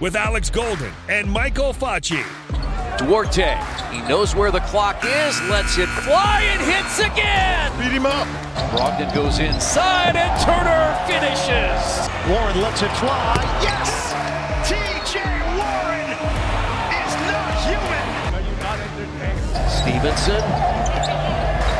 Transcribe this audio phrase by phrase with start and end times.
[0.00, 2.22] with Alex Golden and Michael Facci.
[2.98, 3.56] Duarte,
[3.92, 7.70] he knows where the clock is, lets it fly and hits again.
[7.78, 8.26] Beat him up.
[8.70, 12.08] Brogdon goes inside and Turner finishes.
[12.28, 13.38] Warren lets it fly.
[13.62, 14.12] Yes!
[14.66, 15.22] TJ
[15.56, 16.10] Warren
[16.98, 18.06] is not human.
[19.68, 20.42] Stephenson.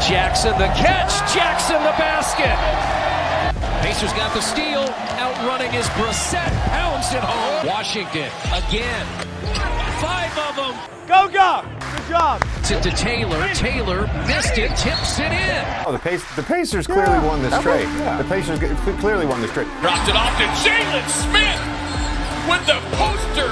[0.08, 1.12] Jackson the catch.
[1.34, 3.07] Jackson the basket.
[3.82, 4.82] Pacers got the steal.
[5.18, 6.50] Outrunning is Brissett.
[6.70, 7.66] Pounds it home.
[7.66, 9.06] Washington again.
[10.00, 10.74] Five of them.
[11.06, 11.64] Go, go.
[11.96, 12.42] Good job.
[12.64, 13.48] Tip to Taylor.
[13.54, 14.68] Taylor missed it.
[14.76, 15.64] Tips it in.
[15.86, 17.86] Oh, the, Pace, the Pacers clearly Yeah, won this that trade.
[17.88, 18.18] was- yeah.
[18.18, 18.68] The Pacers g-
[19.00, 19.68] clearly won this trade.
[19.80, 21.60] Dropped it off to Jalen Smith
[22.50, 23.50] with the poster.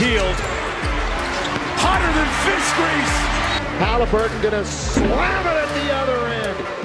[0.00, 0.36] Hield.
[1.78, 3.16] Hotter than fish grease.
[3.78, 5.65] Haliburton gonna slam it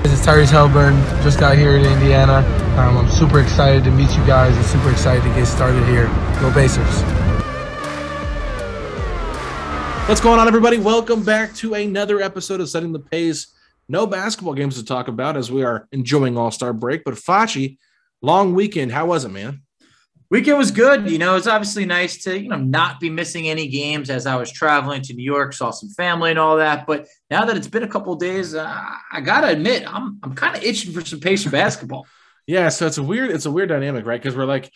[0.03, 0.99] This is Tyrese Haliburton.
[1.21, 2.37] Just got here to Indiana.
[2.75, 6.07] Um, I'm super excited to meet you guys and super excited to get started here.
[6.39, 7.01] Go Pacers.
[10.09, 10.77] What's going on, everybody?
[10.79, 13.53] Welcome back to another episode of Setting the Pace.
[13.87, 17.03] No basketball games to talk about as we are enjoying All Star break.
[17.03, 17.77] But Facci,
[18.23, 18.91] long weekend.
[18.91, 19.61] How was it, man?
[20.31, 21.09] Weekend was good.
[21.11, 24.37] You know, it's obviously nice to, you know, not be missing any games as I
[24.37, 26.87] was traveling to New York, saw some family and all that.
[26.87, 28.65] But now that it's been a couple of days, uh,
[29.11, 32.07] I gotta admit, I'm I'm kind of itching for some Pacer basketball.
[32.47, 34.21] Yeah, so it's a weird, it's a weird dynamic, right?
[34.21, 34.71] Because we're like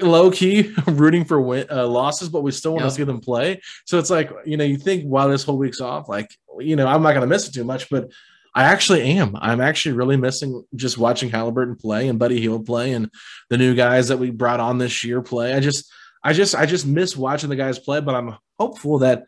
[0.00, 2.90] low key rooting for win, uh, losses, but we still want Yep.
[2.90, 3.60] to see them play.
[3.84, 6.30] So it's like you know, you think while this whole week's off, like
[6.60, 8.10] you know, I'm not going to miss it too much, but
[8.54, 9.36] I actually am.
[9.40, 13.10] I'm actually really missing just watching Haliburton play and Buddy Hield play and
[13.48, 15.54] the new guys that we brought on this year play.
[15.54, 15.90] I just,
[16.22, 18.00] I just, I just miss watching the guys play.
[18.00, 19.24] But I'm hopeful that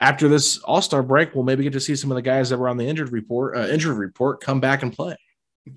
[0.00, 2.58] after this All Star break, we'll maybe get to see some of the guys that
[2.58, 5.16] were on the injured report, uh, injured report, come back and play.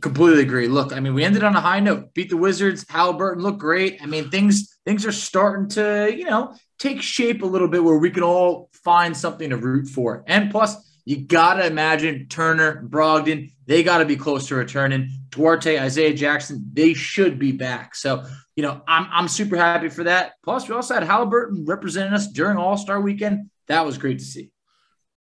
[0.01, 0.67] Completely agree.
[0.67, 2.13] Look, I mean, we ended on a high note.
[2.13, 2.85] Beat the Wizards.
[2.85, 4.00] Haliburton looked great.
[4.01, 7.97] I mean, things things are starting to, you know, take shape a little bit where
[7.97, 10.23] we can all find something to root for.
[10.27, 10.75] And plus,
[11.09, 15.09] you gotta imagine Turner, Brogdon, they gotta be close to returning.
[15.31, 17.95] Duarte, Isaiah Jackson, they should be back.
[17.95, 18.23] So,
[18.55, 20.33] you know, I'm I'm super happy for that.
[20.43, 23.49] Plus, we also had Haliburton representing us during All Star Weekend.
[23.67, 24.51] That was great to see.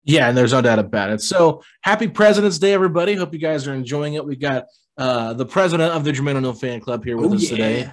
[0.04, 1.22] Yeah, and there's no doubt about it.
[1.22, 3.14] So happy President's Day, everybody.
[3.14, 4.24] Hope you guys are enjoying it.
[4.26, 4.66] We got
[4.98, 7.48] uh, the president of the O'Neal fan club here with Oh, us yeah.
[7.48, 7.90] today,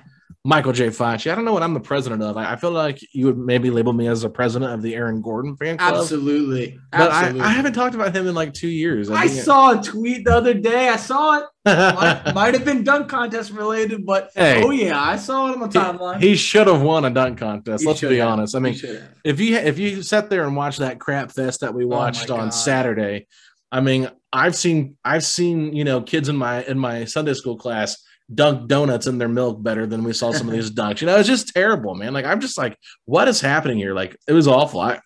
[0.47, 0.89] Michael J.
[0.89, 1.31] Facci.
[1.31, 2.37] I don't know what I'm the president of.
[2.37, 5.19] I, I feel like you would maybe label me as the president of the Aaron
[5.19, 5.95] Gordon fan club.
[5.95, 6.77] Absolutely.
[6.91, 7.41] But Absolutely.
[7.41, 9.09] I, I haven't talked about him in like two years.
[9.09, 10.87] I think- saw a tweet the other day.
[10.89, 11.45] I saw it.
[11.65, 14.61] might, might have been dunk contest related, but Hey.
[14.63, 16.21] oh yeah, I saw it on the timeline.
[16.21, 17.81] he should have won a dunk contest.
[17.81, 18.27] He let's be have.
[18.27, 18.55] honest.
[18.55, 18.75] I mean,
[19.23, 22.29] if you if you sat there and watched that crap fest that we Oh watched
[22.29, 22.49] on God.
[22.53, 23.25] Saturday,
[23.71, 27.57] I mean, I've seen I've seen you know kids in my in my Sunday school
[27.57, 27.97] class
[28.33, 31.01] dunk donuts in their milk better than we saw some of these dunks.
[31.01, 32.13] You know, it's just terrible, man.
[32.13, 33.93] Like I'm just like, what is happening here?
[33.93, 34.79] Like it was awful.
[34.79, 34.99] I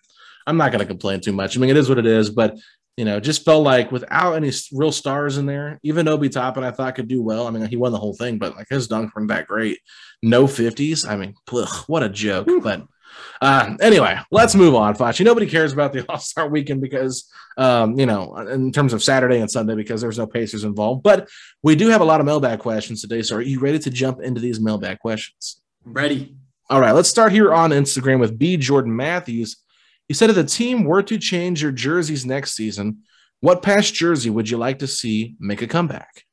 [0.46, 1.56] I'm not going to complain too much.
[1.56, 2.56] I mean, it is what it is, but
[2.96, 6.70] you know, just felt like without any real stars in there, even Obi Toppin I
[6.70, 7.46] thought could do well.
[7.46, 9.78] I mean, he won the whole thing, but like his dunks weren't that great.
[10.22, 11.08] No 50s.
[11.08, 12.48] I mean, ugh, what a joke.
[12.62, 12.82] But
[13.40, 15.24] uh, anyway, let's move on, Facci.
[15.24, 19.40] Nobody cares about the All Star weekend because, um, you know, in terms of Saturday
[19.40, 21.02] and Sunday, because there's no Pacers involved.
[21.02, 21.28] But
[21.62, 23.22] we do have a lot of mailbag questions today.
[23.22, 25.60] So are you ready to jump into these mailbag questions?
[25.84, 26.36] Ready.
[26.68, 28.56] All right, let's start here on Instagram with B.
[28.56, 29.56] Jordan Matthews.
[30.06, 33.02] He said, if the team were to change your jerseys next season,
[33.40, 36.24] what past jersey would you like to see make a comeback?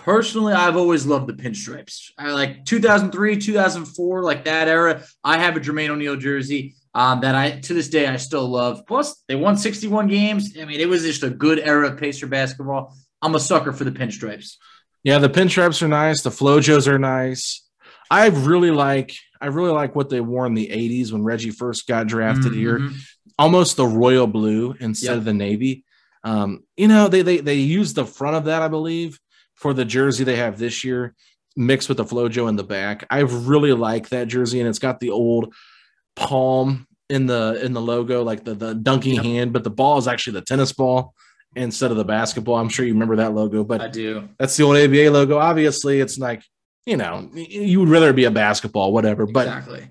[0.00, 2.10] Personally, I've always loved the pinstripes.
[2.16, 5.02] I like 2003, 2004, like that era.
[5.22, 8.86] I have a Jermaine O'Neal jersey um, that I to this day I still love.
[8.86, 10.56] Plus, they won 61 games.
[10.58, 12.96] I mean, it was just a good era of Pacer basketball.
[13.20, 14.56] I'm a sucker for the pinstripes.
[15.02, 16.22] Yeah, the pinstripes are nice.
[16.22, 17.62] The flojos are nice.
[18.10, 21.86] I really like I really like what they wore in the 80s when Reggie first
[21.86, 22.88] got drafted mm-hmm.
[22.88, 22.90] here.
[23.38, 25.18] Almost the royal blue instead yep.
[25.18, 25.84] of the navy.
[26.24, 29.20] Um, you know, they they they use the front of that, I believe,
[29.60, 31.14] for the jersey they have this year,
[31.54, 33.06] mixed with the flojo in the back.
[33.10, 35.54] I really like that jersey, and it's got the old
[36.16, 39.24] palm in the in the logo, like the the dunking yep.
[39.24, 41.14] hand, but the ball is actually the tennis ball
[41.54, 42.56] instead of the basketball.
[42.56, 44.28] I'm sure you remember that logo, but I do.
[44.38, 45.38] That's the old ABA logo.
[45.38, 46.42] Obviously, it's like
[46.86, 49.26] you know you would rather be a basketball, whatever.
[49.26, 49.90] But exactly.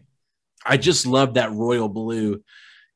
[0.66, 2.44] I just love that royal blue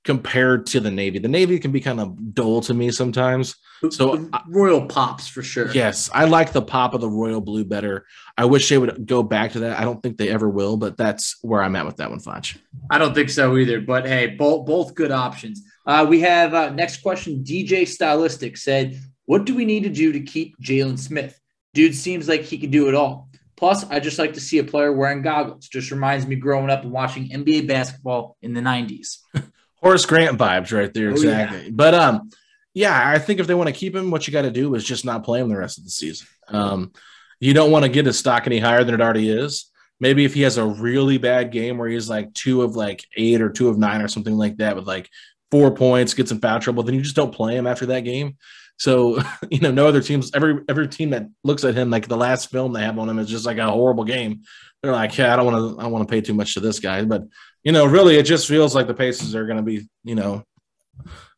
[0.04, 1.20] compared to the Navy.
[1.20, 3.56] The Navy can be kind of dull to me sometimes.
[3.90, 5.72] So Royal pops for sure.
[5.72, 8.06] Yes, I like the pop of the Royal Blue better.
[8.38, 9.80] I wish they would go back to that.
[9.80, 12.56] I don't think they ever will, but that's where I'm at with that one, Foch.
[12.90, 13.82] I don't think so either.
[13.82, 15.64] But hey, both both good options.
[15.86, 17.44] Uh, we have uh, next question.
[17.44, 21.38] DJ Stylistic said, "What do we need to do to keep Jalen Smith?
[21.74, 24.64] Dude seems like he can do it all." Plus, I just like to see a
[24.64, 25.68] player wearing goggles.
[25.68, 29.20] Just reminds me growing up and watching NBA basketball in the 90s.
[29.83, 31.57] Horace Grant vibes right there, exactly.
[31.57, 31.69] Oh, yeah.
[31.71, 32.30] But um,
[32.74, 34.83] yeah, I think if they want to keep him, what you got to do is
[34.83, 36.27] just not play him the rest of the season.
[36.47, 36.94] Um,
[37.39, 39.69] you don't want to get his stock any higher than it already is.
[40.00, 43.41] Maybe if he has a really bad game where he's like two of like eight
[43.41, 45.09] or two of nine or something like that with like
[45.51, 48.38] four points, gets in foul trouble, then you just don't play him after that game.
[48.77, 49.21] So,
[49.51, 52.50] you know, no other teams, every every team that looks at him, like the last
[52.50, 54.41] film they have on him is just like a horrible game.
[54.81, 56.59] They're like, yeah, I don't want to, I don't want to pay too much to
[56.59, 57.03] this guy.
[57.06, 57.24] But
[57.63, 60.44] you know, really, it just feels like the Pacers are going to be, you know,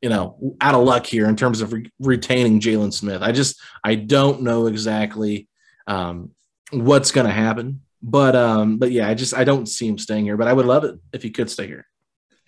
[0.01, 3.21] you know, out of luck here in terms of re- retaining Jalen Smith.
[3.21, 5.47] I just, I don't know exactly
[5.87, 6.31] um,
[6.71, 10.25] what's going to happen, but, um, but yeah, I just, I don't see him staying
[10.25, 10.37] here.
[10.37, 11.87] But I would love it if he could stay here.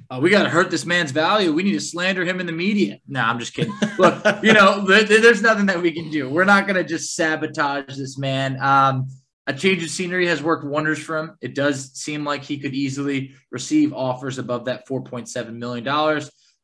[0.09, 1.51] Uh, we got to hurt this man's value.
[1.51, 3.00] We need to slander him in the media.
[3.07, 3.73] No, I'm just kidding.
[3.97, 6.30] Look, you know, th- th- there's nothing that we can do.
[6.30, 8.62] We're not going to just sabotage this man.
[8.62, 9.09] Um,
[9.47, 11.38] a change of scenery has worked wonders for him.
[11.41, 15.88] It does seem like he could easily receive offers above that $4.7 million.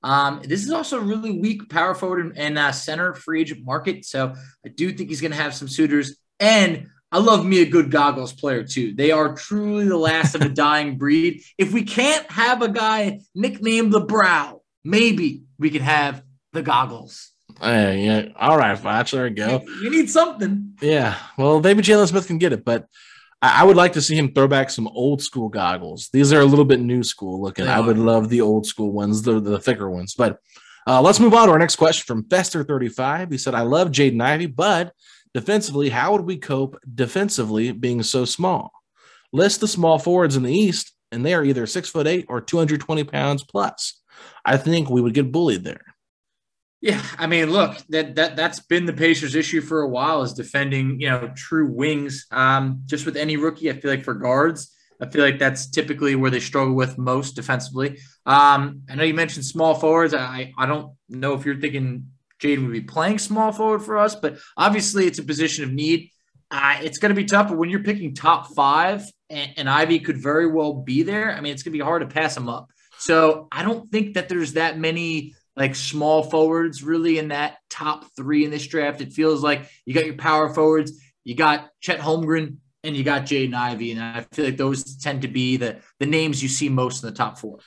[0.03, 3.63] Um, this is also a really weak power forward and, and uh, center free agent
[3.63, 4.03] market.
[4.05, 4.33] So
[4.65, 6.17] I do think he's going to have some suitors.
[6.41, 8.93] And I love me a good goggles player too.
[8.93, 11.41] They are truly the last of a dying breed.
[11.57, 16.21] If we can't have a guy nicknamed the Brow, maybe we can have
[16.51, 17.32] the goggles.
[17.63, 18.27] Hey, yeah.
[18.35, 19.09] All right, Foch.
[19.09, 19.63] There we go.
[19.81, 20.75] You need something.
[20.81, 21.17] Yeah.
[21.37, 22.87] Well, maybe Jalen Smith can get it, but
[23.41, 26.09] I, I, would like to see him throw back some old school goggles.
[26.11, 27.65] These are a little bit new school looking.
[27.65, 30.13] I would love the old school ones, the, the thicker ones.
[30.13, 30.39] But
[30.85, 33.31] uh, let's move on to our next question from Fester35.
[33.31, 34.93] He said, I love Jaden Ivey, but
[35.33, 38.71] defensively, how would we cope defensively being so small?
[39.31, 42.41] List the small forwards in the East, and they are either six foot eight or
[42.41, 44.01] 220 pounds plus.
[44.43, 45.92] I think we would get bullied there.
[46.83, 50.33] Yeah, I mean, look, that that that's been the Pacers' issue for a while is
[50.33, 52.25] defending, you know, true wings.
[52.29, 54.69] Um, just with any rookie, I feel like for guards,
[54.99, 57.99] I feel like that's typically where they struggle with most defensively.
[58.25, 60.13] Um, I know you mentioned small forwards.
[60.13, 64.15] I I don't know if you're thinking Jaden would be playing small forward for us,
[64.15, 66.09] but obviously it's a position of need.
[66.51, 69.99] Uh, it's going to be tough, but when you're picking top five and, and Ivey
[69.99, 72.49] could very well be there, I mean, it's going to be hard to pass him
[72.49, 72.71] up.
[72.99, 78.05] So I don't think that there's that many like small forwards really in that top
[78.15, 79.01] three in this draft.
[79.01, 83.23] It feels like you got your power forwards, you got Chet Holmgren, and you got
[83.23, 83.91] Jaden Ivey.
[83.91, 87.09] And I feel like those tend to be the the names you see most in
[87.09, 87.59] the top four.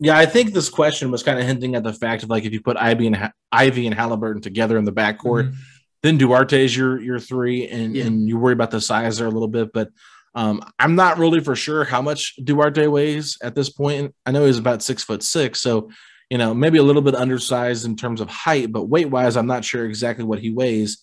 [0.00, 2.52] Yeah, I think this question was kind of hinting at the fact of like if
[2.52, 5.58] you put Ivey and Ivey and Haliburton together in the backcourt, mm-hmm.
[6.02, 8.04] then Duarte is your your three, and yeah.
[8.04, 9.90] and you worry about the size there a little bit, but.
[10.36, 14.16] Um, I'm not really for sure how much Duarte weighs at this point.
[14.26, 15.90] I know he's about six foot six, so
[16.30, 19.46] you know, maybe a little bit undersized in terms of height, but weight wise, I'm
[19.46, 20.98] not sure exactly what he weighs.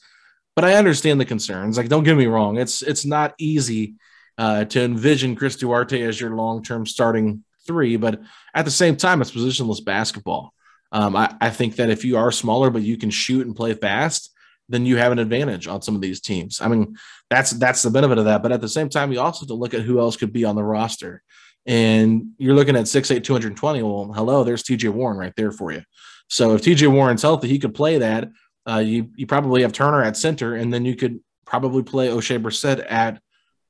[0.55, 1.77] But I understand the concerns.
[1.77, 3.95] Like, don't get me wrong, it's it's not easy
[4.37, 8.21] uh, to envision Chris Duarte as your long term starting three, but
[8.53, 10.53] at the same time, it's positionless basketball.
[10.91, 13.73] Um, I, I think that if you are smaller but you can shoot and play
[13.73, 14.31] fast,
[14.67, 16.59] then you have an advantage on some of these teams.
[16.59, 16.97] I mean,
[17.29, 18.43] that's that's the benefit of that.
[18.43, 20.43] But at the same time, you also have to look at who else could be
[20.43, 21.23] on the roster
[21.65, 23.83] and you're looking at 6'8, 220.
[23.83, 25.83] Well, hello, there's TJ Warren right there for you.
[26.27, 28.29] So if TJ Warren's healthy, he could play that.
[28.67, 32.41] Uh, you you probably have Turner at center, and then you could probably play Oshae
[32.41, 33.21] Brissett at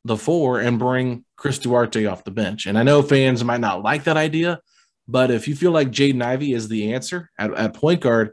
[0.05, 2.65] the four and bring Chris Duarte off the bench.
[2.65, 4.60] And I know fans might not like that idea,
[5.07, 8.31] but if you feel like Jaden Ivey is the answer at, at point guard,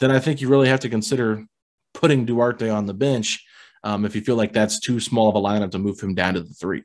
[0.00, 1.46] then I think you really have to consider
[1.94, 3.44] putting Duarte on the bench
[3.84, 6.34] Um, if you feel like that's too small of a lineup to move him down
[6.34, 6.84] to the three.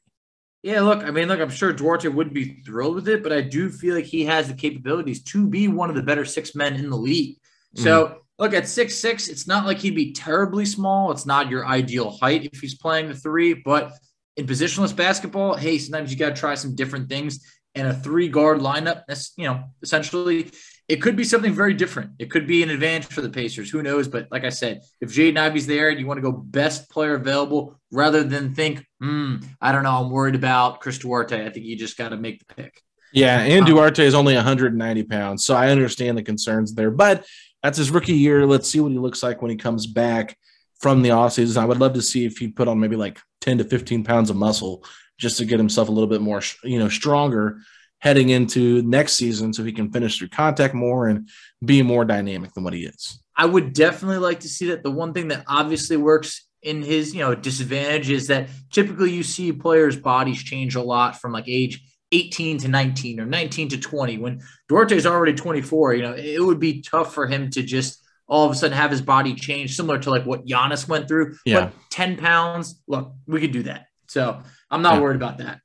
[0.68, 3.40] Yeah, look, I mean, look, I'm sure Duarte would be thrilled with it, but I
[3.40, 6.76] do feel like he has the capabilities to be one of the better six men
[6.76, 7.38] in the league.
[7.74, 8.18] So, mm-hmm.
[8.38, 11.10] look, at six six, it's not like he'd be terribly small.
[11.12, 13.94] It's not your ideal height if he's playing the three, but
[14.36, 17.50] in positionless basketball, hey, sometimes you got to try some different things.
[17.74, 20.52] And a three guard lineup, that's, you know, essentially
[20.88, 22.12] it could be something very different.
[22.18, 23.70] It could be an advantage for the Pacers.
[23.70, 24.08] Who knows?
[24.08, 27.16] But like I said, if Jaden Ivey's there and you want to go best player
[27.16, 31.66] available rather than think, hmm, I don't know, I'm worried about Chris Duarte, I think
[31.66, 32.82] you just got to make the pick.
[33.12, 35.46] Yeah, and um, Duarte is only 190 pounds.
[35.46, 36.92] So I understand the concerns there.
[36.92, 37.26] But
[37.64, 38.46] that's his rookie year.
[38.46, 40.38] Let's see what he looks like when he comes back
[40.80, 41.58] from the offseason.
[41.58, 44.30] I would love to see if he put on maybe like 10 to 15 pounds
[44.30, 44.86] of muscle
[45.18, 47.60] just to get himself a little bit more, you know, stronger
[48.00, 51.30] heading into next season so he can finish through contact more and
[51.66, 53.22] be more dynamic than what he is.
[53.36, 54.84] I would definitely like to see that.
[54.84, 59.24] The one thing that obviously works in his, you know, disadvantage is that typically you
[59.24, 63.78] see players' bodies change a lot from like age 18 to 19 or 19 to
[63.78, 64.18] 20.
[64.18, 68.04] When Duarte is already 24, you know, it would be tough for him to just
[68.28, 71.38] all of a sudden have his body change, similar to like what Giannis went through.
[71.46, 71.66] Yeah.
[71.66, 73.88] But 10 pounds, look, we could do that.
[74.08, 75.02] So I'm not yeah.
[75.02, 75.62] worried about that.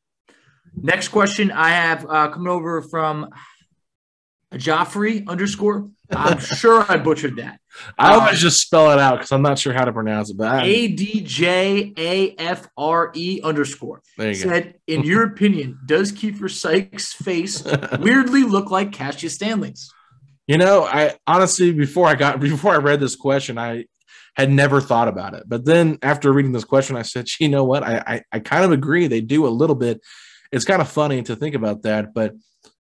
[0.75, 3.31] Next question I have uh, coming over from
[4.55, 5.91] Joffrey underscore.
[6.11, 7.59] I'm sure I butchered that.
[7.99, 10.37] I always um, just spell it out because I'm not sure how to pronounce it.
[10.37, 14.79] But A D J A F R E underscore said, go.
[14.87, 17.65] in your opinion, does Keifer Sykes' face
[17.99, 19.91] weirdly look like Cassius Stanley's?
[20.47, 23.87] You know, I honestly before I got before I read this question, I
[24.35, 25.45] had never thought about it.
[25.47, 27.83] But then after reading this question, I said, you know what?
[27.83, 29.07] I I, I kind of agree.
[29.07, 30.01] They do a little bit
[30.53, 32.15] it's kind of funny to think about that.
[32.15, 32.35] But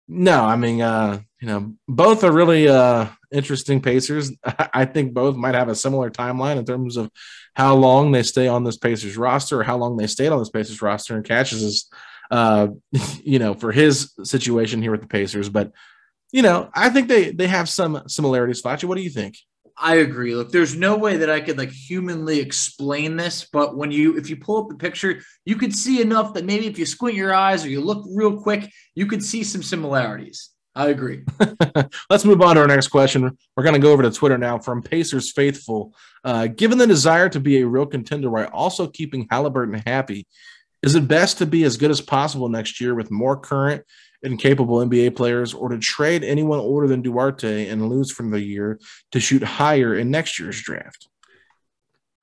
[0.07, 4.31] no, I mean, uh, you know, both are really uh, interesting Pacers.
[4.43, 7.11] I think both might have a similar timeline in terms of
[7.53, 10.49] how long they stay on this Pacers roster or how long they stayed on this
[10.49, 11.15] Pacers roster.
[11.15, 11.89] And Cassius is,
[12.31, 12.69] uh,
[13.23, 15.47] you know, for his situation here with the Pacers.
[15.47, 15.71] But,
[16.31, 18.61] you know, I think they they have some similarities.
[18.61, 19.37] Facci, what do you think?
[19.81, 20.35] I agree.
[20.35, 24.29] Look, there's no way that I could like humanly explain this, but when you if
[24.29, 27.33] you pull up the picture, you could see enough that maybe if you squint your
[27.33, 30.49] eyes or you look real quick, you could see some similarities.
[30.75, 31.23] I agree.
[32.09, 33.37] Let's move on to our next question.
[33.55, 35.93] We're going to go over to Twitter now from Pacers Faithful.
[36.23, 40.27] Uh, given the desire to be a real contender while also keeping Haliburton happy,
[40.81, 43.83] is it best to be as good as possible next year with more current
[44.23, 48.79] incapable NBA players or to trade anyone older than Duarte and lose from the year
[49.11, 51.07] to shoot higher in next year's draft?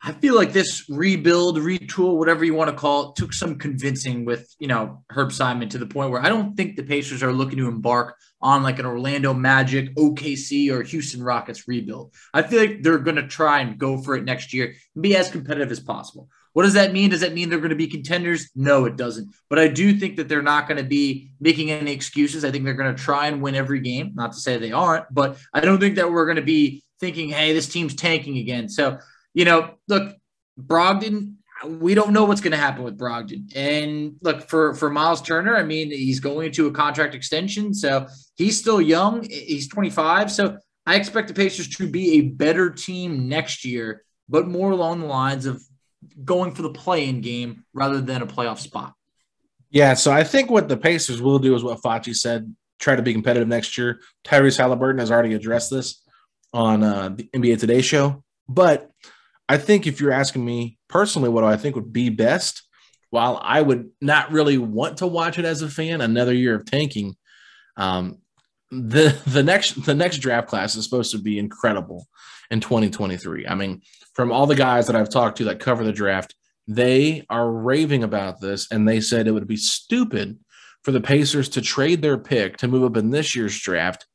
[0.02, 4.24] I feel like this rebuild, retool, whatever you want to call it, took some convincing
[4.24, 7.32] with, you know, Herb Simon to the point where I don't think the Pacers are
[7.32, 12.14] looking to embark on like an Orlando Magic, OKC, or Houston Rockets rebuild.
[12.32, 15.16] I feel like they're going to try and go for it next year and be
[15.16, 16.28] as competitive as possible.
[16.56, 17.10] What does that mean?
[17.10, 18.48] Does that mean they're going to be contenders?
[18.56, 19.28] No, it doesn't.
[19.50, 22.46] But I do think that they're not going to be making any excuses.
[22.46, 24.12] I think they're going to try and win every game.
[24.14, 27.28] Not to say they aren't, but I don't think that we're going to be thinking,
[27.28, 28.70] hey, this team's tanking again.
[28.70, 28.96] So,
[29.34, 30.16] you know, look,
[30.58, 31.34] Brogdon,
[31.66, 33.54] we don't know what's going to happen with Brogdon.
[33.54, 37.74] And look, for, for Miles Turner, I mean, he's going into a contract extension.
[37.74, 39.28] So he's still young.
[39.28, 40.32] He's 25.
[40.32, 45.00] So I expect the Pacers to be a better team next year, but more along
[45.00, 45.62] the lines of
[46.24, 48.94] going for the play-in game rather than a playoff spot.
[49.70, 53.02] Yeah, so I think what the Pacers will do is what Facci said: try to
[53.02, 54.00] be competitive next year.
[54.24, 56.02] Tyrese Haliburton has already addressed this
[56.52, 58.90] on uh, the NBA Today show, but
[59.48, 62.62] I think if you're asking me personally, what do I think would be best?
[63.10, 66.64] While I would not really want to watch it as a fan, another year of
[66.64, 67.14] tanking.
[67.76, 68.18] Um,
[68.70, 72.06] the the next the next draft class is supposed to be incredible
[72.50, 73.46] in 2023.
[73.46, 73.82] I mean,
[74.14, 76.34] from all the guys that I've talked to that cover the draft,
[76.66, 80.38] they are raving about this and they said it would be stupid
[80.82, 84.06] for the Pacers to trade their pick to move up in this year's draft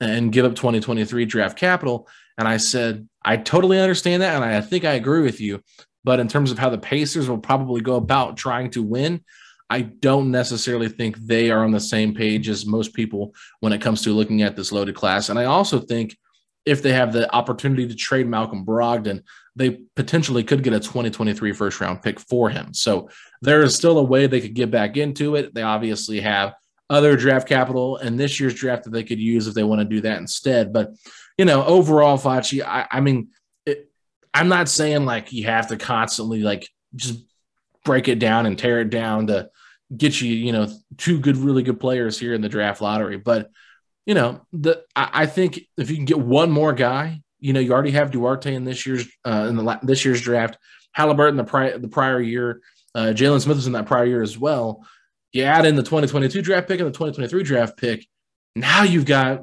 [0.00, 2.08] and give up 2023 draft capital.
[2.38, 4.34] And I said, I totally understand that.
[4.34, 5.62] And I think I agree with you.
[6.02, 9.22] But in terms of how the Pacers will probably go about trying to win,
[9.74, 13.80] I don't necessarily think they are on the same page as most people when it
[13.80, 15.30] comes to looking at this loaded class.
[15.30, 16.16] And I also think
[16.64, 19.24] if they have the opportunity to trade Malcolm Brogdon,
[19.56, 22.72] they potentially could get a 2023 first round pick for him.
[22.72, 23.10] So
[23.42, 25.52] there is still a way they could get back into it.
[25.52, 26.54] They obviously have
[26.88, 29.84] other draft capital and this year's draft that they could use if they want to
[29.84, 30.72] do that instead.
[30.72, 30.92] But,
[31.36, 33.30] you know, overall, Facci, I, I mean,
[33.66, 33.90] it,
[34.32, 37.24] I'm not saying like you have to constantly like just
[37.84, 39.50] break it down and tear it down to
[39.96, 43.16] get you, you know, two good, really good players here in the draft lottery.
[43.16, 43.50] But,
[44.06, 47.60] you know, the I, I think if you can get one more guy, you know,
[47.60, 50.58] you already have Duarte in this year's uh, in the this year's draft.
[50.96, 52.60] Haliburton the prior the prior year.
[52.94, 54.86] Uh, Jalen Smith was in that prior year as well.
[55.32, 58.06] You add in the 2022 draft pick and the 2023 draft pick.
[58.54, 59.40] Now you've got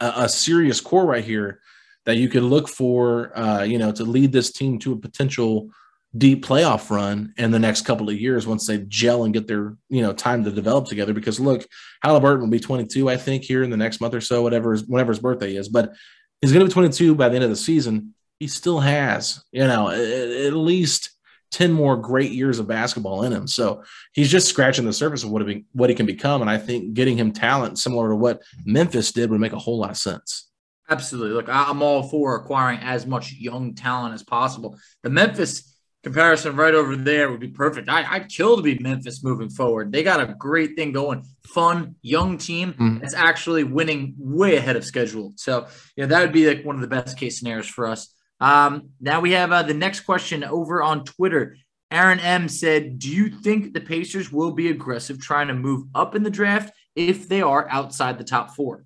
[0.00, 1.60] a, a serious core right here
[2.04, 5.70] that you could look for, uh, you know, to lead this team to a potential
[6.16, 9.76] deep playoff run in the next couple of years once they gel and get their,
[9.88, 11.12] you know, time to develop together.
[11.12, 11.66] Because look,
[12.04, 15.12] Haliburton will be 22, I think, here in the next month or so, whatever, whenever
[15.12, 15.68] his birthday is.
[15.68, 15.94] But
[16.40, 18.14] he's going to be 22 by the end of the season.
[18.38, 21.10] He still has, you know, at least
[21.52, 23.46] 10 more great years of basketball in him.
[23.46, 26.40] So he's just scratching the surface of what what he can become.
[26.40, 29.78] And I think getting him talent similar to what Memphis did would make a whole
[29.78, 30.48] lot of sense.
[30.90, 31.32] Absolutely.
[31.32, 34.76] Look, I'm all for acquiring as much young talent as possible.
[35.02, 35.71] The Memphis
[36.02, 37.88] comparison right over there would be perfect.
[37.88, 39.92] I, I'd kill to be Memphis moving forward.
[39.92, 41.24] They got a great thing going.
[41.44, 42.98] Fun, young team mm-hmm.
[42.98, 45.32] that's actually winning way ahead of schedule.
[45.36, 45.66] So,
[45.96, 48.12] yeah, that would be like one of the best case scenarios for us.
[48.40, 51.56] Um, now we have uh, the next question over on Twitter.
[51.92, 56.16] Aaron M said, Do you think the Pacers will be aggressive trying to move up
[56.16, 58.84] in the draft if they are outside the top four?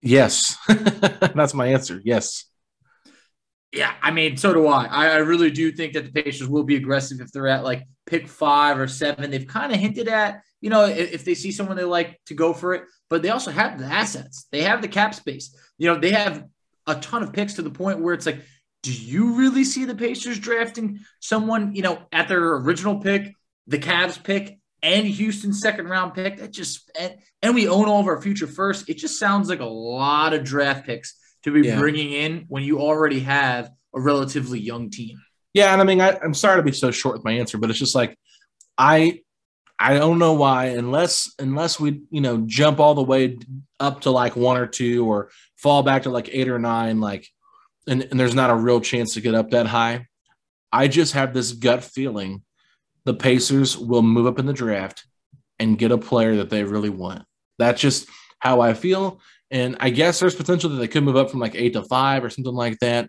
[0.00, 0.56] Yes.
[0.66, 2.00] That's my answer.
[2.04, 2.46] Yes.
[3.72, 4.84] Yeah, I mean, so do I.
[4.84, 5.06] I.
[5.08, 8.28] I really do think that the Pacers will be aggressive if they're at like pick
[8.28, 9.30] five or seven.
[9.30, 12.34] They've kind of hinted at, you know, if, if, they see someone they like to
[12.34, 14.46] go for it, but they also have the assets.
[14.52, 15.56] They have the cap space.
[15.78, 16.44] You know, they have
[16.86, 18.42] a ton of picks to the point where it's like,
[18.82, 23.34] do you really see the Pacers drafting someone, you know, at their original pick,
[23.68, 26.38] the Cavs pick, and Houston's second round pick?
[26.38, 28.90] That just and, and we own all of our future first.
[28.90, 31.78] It just sounds like a lot of draft picks to be yeah.
[31.78, 35.20] bringing in when you already have a relatively young team.
[35.54, 37.70] Yeah, and I mean, I, I'm sorry to be so short with my answer, but
[37.70, 38.18] it's just like
[38.78, 39.20] I
[39.78, 43.38] I don't know why, unless unless we you know jump all the way
[43.80, 47.26] up to like one or two, or fall back to like eight or nine, like,
[47.86, 50.06] and, and there's not a real chance to get up that high.
[50.72, 52.42] I just have this gut feeling
[53.04, 55.04] the Pacers will move up in the draft
[55.58, 57.24] and get a player that they really want.
[57.58, 59.20] That's just how I feel.
[59.52, 62.24] And I guess there's potential that they could move up from like eight to five
[62.24, 63.08] or something like that.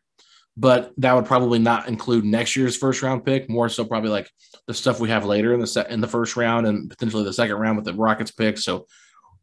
[0.56, 3.50] But that would probably not include next year's first round pick.
[3.50, 4.30] More so, probably like
[4.68, 7.34] the stuff we have later in the set in the first round and potentially the
[7.34, 8.58] second round with the Rockets pick.
[8.58, 8.86] So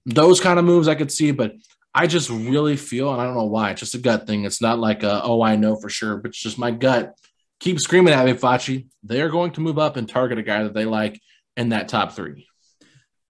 [0.06, 1.32] those kind of moves I could see.
[1.32, 1.54] But
[1.94, 4.44] I just really feel, and I don't know why, it's just a gut thing.
[4.44, 7.14] It's not like, a, oh, I know for sure, but it's just my gut.
[7.58, 8.86] Keep screaming at me, Facci.
[9.02, 11.20] They are going to move up and target a guy that they like
[11.56, 12.46] in that top three.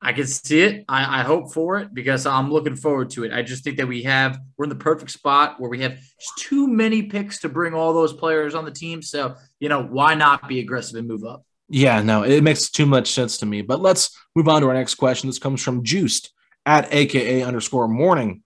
[0.02, 0.84] I can see it.
[0.88, 3.32] I, I, hope for it because I'm looking forward to it.
[3.32, 5.98] I just think that we have we're in the perfect spot where we have
[6.38, 9.02] too many picks to bring all those players on the team.
[9.02, 11.44] So you know why not be aggressive and move up?
[11.68, 13.62] Yeah, no, it makes too much sense to me.
[13.62, 15.28] But let's move on to our next question.
[15.28, 16.32] This comes from Juiced
[16.64, 18.42] at AKA underscore morning.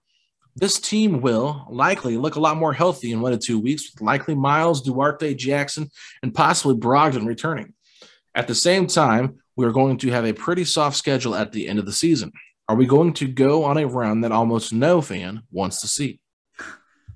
[0.57, 4.01] This team will likely look a lot more healthy in one to two weeks, with
[4.01, 5.89] likely Miles, Duarte, Jackson,
[6.21, 7.73] and possibly Brogdon returning.
[8.33, 11.67] At the same time, we are going to have a pretty soft schedule at the
[11.67, 12.31] end of the season.
[12.67, 16.19] Are we going to go on a run that almost no fan wants to see?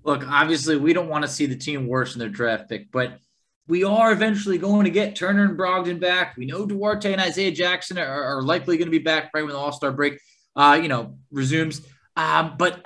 [0.03, 3.19] Look, obviously, we don't want to see the team worse in their draft pick, but
[3.67, 6.37] we are eventually going to get Turner and Brogdon back.
[6.37, 9.53] We know Duarte and Isaiah Jackson are, are likely going to be back right when
[9.53, 10.19] the All Star break,
[10.55, 11.85] uh, you know, resumes.
[12.15, 12.85] Um, but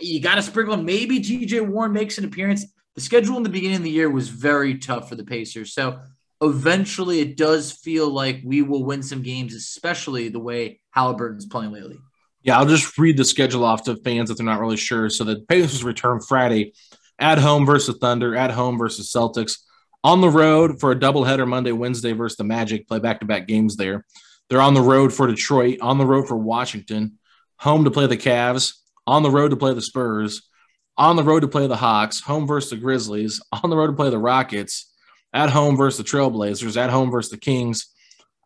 [0.00, 0.76] you got to sprinkle.
[0.76, 2.66] Maybe TJ Warren makes an appearance.
[2.94, 6.00] The schedule in the beginning of the year was very tough for the Pacers, so
[6.40, 11.72] eventually it does feel like we will win some games, especially the way Haliburton's playing
[11.72, 11.98] lately.
[12.42, 15.10] Yeah, I'll just read the schedule off to fans if they're not really sure.
[15.10, 16.72] So the Pacers return Friday
[17.18, 19.58] at home versus Thunder, at home versus Celtics,
[20.04, 23.48] on the road for a doubleheader Monday, Wednesday versus the Magic, play back to back
[23.48, 24.06] games there.
[24.48, 27.18] They're on the road for Detroit, on the road for Washington,
[27.56, 28.74] home to play the Cavs,
[29.06, 30.48] on the road to play the Spurs,
[30.96, 33.92] on the road to play the Hawks, home versus the Grizzlies, on the road to
[33.92, 34.87] play the Rockets,
[35.32, 37.92] at home versus the Trailblazers, at home versus the Kings,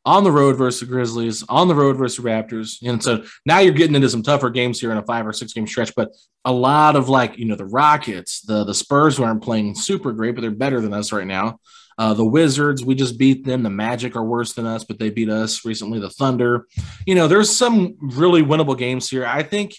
[0.04, 2.78] on the road versus the Grizzlies, on the road versus the Raptors.
[2.82, 5.52] And so now you're getting into some tougher games here in a five or six
[5.52, 6.10] game stretch, but
[6.44, 10.12] a lot of like, you know, the Rockets, the, the Spurs who aren't playing super
[10.12, 11.60] great, but they're better than us right now.
[11.98, 13.62] Uh, the Wizards, we just beat them.
[13.62, 16.00] The Magic are worse than us, but they beat us recently.
[16.00, 16.66] The Thunder,
[17.06, 19.26] you know, there's some really winnable games here.
[19.26, 19.74] I think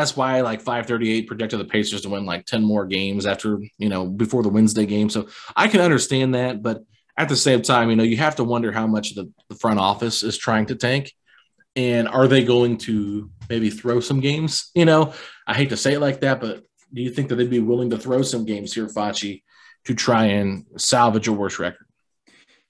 [0.00, 3.88] that's why like 538 projected the Pacers to win like 10 more games after, you
[3.88, 5.08] know, before the Wednesday game.
[5.08, 6.62] So I can understand that.
[6.62, 6.84] But
[7.16, 9.78] at the same time, you know, you have to wonder how much the, the front
[9.78, 11.12] office is trying to tank.
[11.74, 14.70] And are they going to maybe throw some games?
[14.74, 15.12] You know,
[15.46, 17.90] I hate to say it like that, but do you think that they'd be willing
[17.90, 19.42] to throw some games here, Facci,
[19.84, 21.86] to try and salvage a worse record?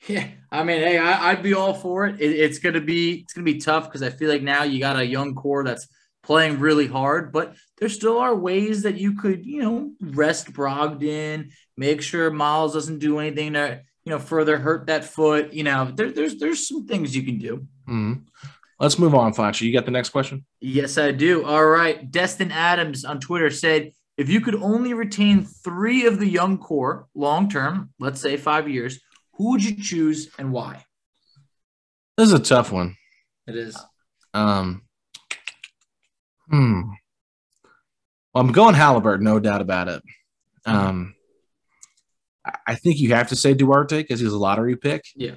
[0.06, 2.20] Yeah, I mean, hey, I, would be all for it.
[2.20, 4.96] it it's gonna be it's gonna be tough because I feel like now you got
[4.96, 5.88] a young core that's
[6.26, 11.52] playing really hard, but there still are ways that you could, you know, rest Brogdon,
[11.76, 15.52] make sure Miles doesn't do anything to, you know, further hurt that foot.
[15.54, 17.66] You know, there, there's there's some things you can do.
[17.88, 18.14] Mm-hmm.
[18.78, 19.62] Let's move on, Facci.
[19.62, 20.44] You got the next question?
[20.60, 21.44] Yes, I do.
[21.44, 22.10] All right.
[22.10, 27.06] Destin Adams on Twitter said, if you could only retain three of the young core
[27.14, 29.00] long term, let's say five years,
[29.34, 30.84] who would you choose and why?
[32.18, 32.96] This is a tough one.
[33.46, 33.78] It is.
[34.34, 34.82] Um,
[36.48, 36.82] hmm.
[38.32, 40.02] Well, I'm going Haliburton, no doubt about it.
[40.66, 41.14] Um,
[42.66, 45.04] I think you have to say Duarte because he's a lottery pick.
[45.14, 45.36] Yeah.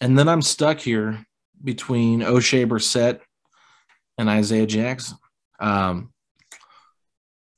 [0.00, 1.24] And then I'm stuck here
[1.62, 3.20] between Oshae Brissett
[4.18, 5.18] and Isaiah Jackson.
[5.60, 6.12] Um,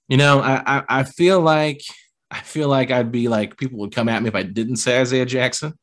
[0.09, 1.81] you know, I, I, I feel like
[2.31, 5.01] I feel like I'd be like people would come at me if I didn't say
[5.01, 5.75] Isaiah Jackson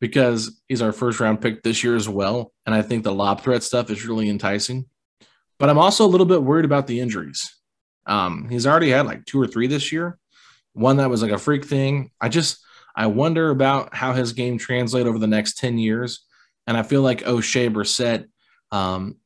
[0.00, 2.52] because he's our first round pick this year as well.
[2.64, 4.86] And I think the lob threat stuff is really enticing.
[5.58, 7.54] But I'm also a little bit worried about the injuries.
[8.06, 10.18] Um, he's already had like two or three this year.
[10.74, 12.10] One that was like a freak thing.
[12.20, 12.58] I just
[12.94, 16.24] I wonder about how his game translate over the next 10 years.
[16.66, 18.26] And I feel like Oshae Brissett,
[18.72, 19.16] um,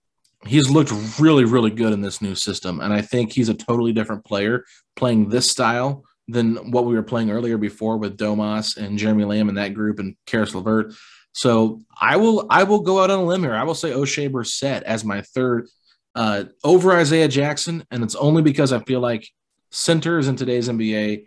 [0.45, 2.81] he's looked really, really good in this new system.
[2.81, 4.65] And I think he's a totally different player
[4.97, 9.49] playing this style than what we were playing earlier before with Domas and Jeremy Lamb
[9.49, 10.95] and that group and Caris LeVert.
[11.33, 13.55] So I will I will go out on a limb here.
[13.55, 15.69] I will say Oshae Brissett as my third
[16.15, 19.29] uh, over Isaiah Jackson, and it's only because I feel like
[19.71, 21.27] centers in today's NBA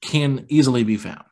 [0.00, 1.24] can easily be found.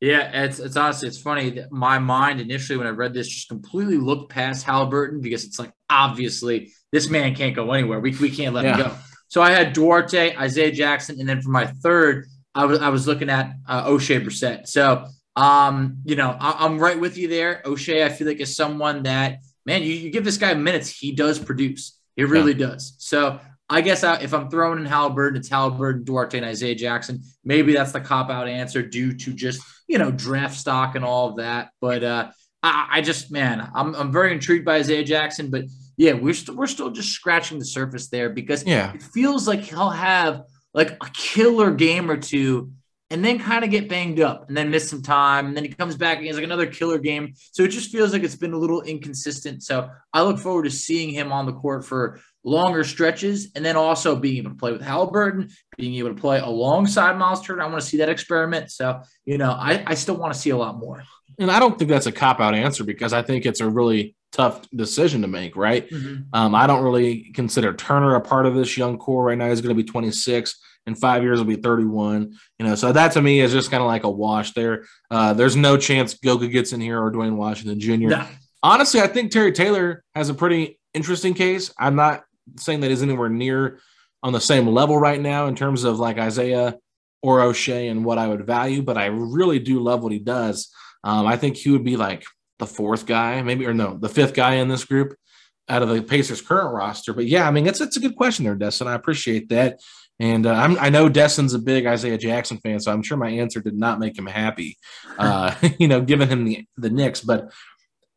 [0.00, 3.48] Yeah, it's it's honestly it's funny that my mind initially when I read this just
[3.48, 7.98] completely looked past Haliburton because it's like obviously this man can't go anywhere.
[7.98, 8.76] We, we can't let yeah.
[8.76, 8.94] him go.
[9.26, 13.08] So I had Duarte, Isaiah Jackson, and then for my third, I was I was
[13.08, 14.68] looking at uh, Oshae Brissett.
[14.68, 17.62] So um, you know, I, am right with you there.
[17.64, 21.12] Oshae, I feel like is someone that man, you, you give this guy minutes, he
[21.12, 21.97] does produce.
[22.18, 22.66] It really yeah.
[22.66, 22.94] does.
[22.98, 27.22] So I guess I, if I'm throwing in Haliburton, it's Haliburton, Duarte, and Isaiah Jackson.
[27.44, 31.30] Maybe that's the cop out answer due to just you know draft stock and all
[31.30, 31.70] of that.
[31.80, 32.30] But uh,
[32.62, 35.64] I, I just man, I'm I'm very intrigued by Isaiah Jackson, but
[35.96, 38.92] yeah, we're we we're still just scratching the surface there because yeah.
[38.94, 40.42] it feels like he'll have
[40.74, 42.72] like a killer game or two
[43.10, 45.46] and then kind of get banged up and then miss some time.
[45.46, 47.32] And then he comes back and he has like another killer game.
[47.52, 49.62] So it just feels like it's been a little inconsistent.
[49.62, 53.76] So I look forward to seeing him on the court for longer stretches and then
[53.76, 57.62] also being able to play with Haliburton, being able to play alongside Miles Turner.
[57.62, 58.70] I want to see that experiment.
[58.70, 61.02] So, you know, I, I still want to see a lot more.
[61.38, 64.16] And I don't think that's a cop out answer because I think it's a really
[64.32, 65.88] tough decision to make, right?
[65.88, 66.22] Mm-hmm.
[66.32, 69.48] Um, I don't really consider Turner a part of this young core right now.
[69.48, 70.60] He's going to be 26.
[70.88, 72.34] In five years, will be 31.
[72.58, 74.86] You know, so that to me is just kind of like a wash there.
[75.10, 78.08] Uh, there's no chance Goga gets in here or Duane Washington Jr.
[78.08, 78.26] No.
[78.62, 81.72] Honestly, I think Terry Taylor has a pretty interesting case.
[81.78, 82.24] I'm not
[82.56, 83.78] saying that he's anywhere near
[84.22, 86.76] on the same level right now in terms of like Isaiah
[87.22, 90.72] or Oshae and what I would value, but I really do love what he does.
[91.04, 92.24] Um, I think he would be like
[92.58, 95.14] the fourth guy, maybe, or no, the fifth guy in this group
[95.68, 97.12] out of the Pacers' current roster.
[97.12, 98.88] But yeah, I mean, it's it's a good question there, Destin.
[98.88, 99.80] I appreciate that.
[100.20, 103.60] And uh, i know Destin's a big Isaiah Jackson fan, so I'm sure my answer
[103.60, 104.76] did not make him happy,
[105.18, 107.20] uh, you know, giving him the, the Knicks.
[107.20, 107.52] But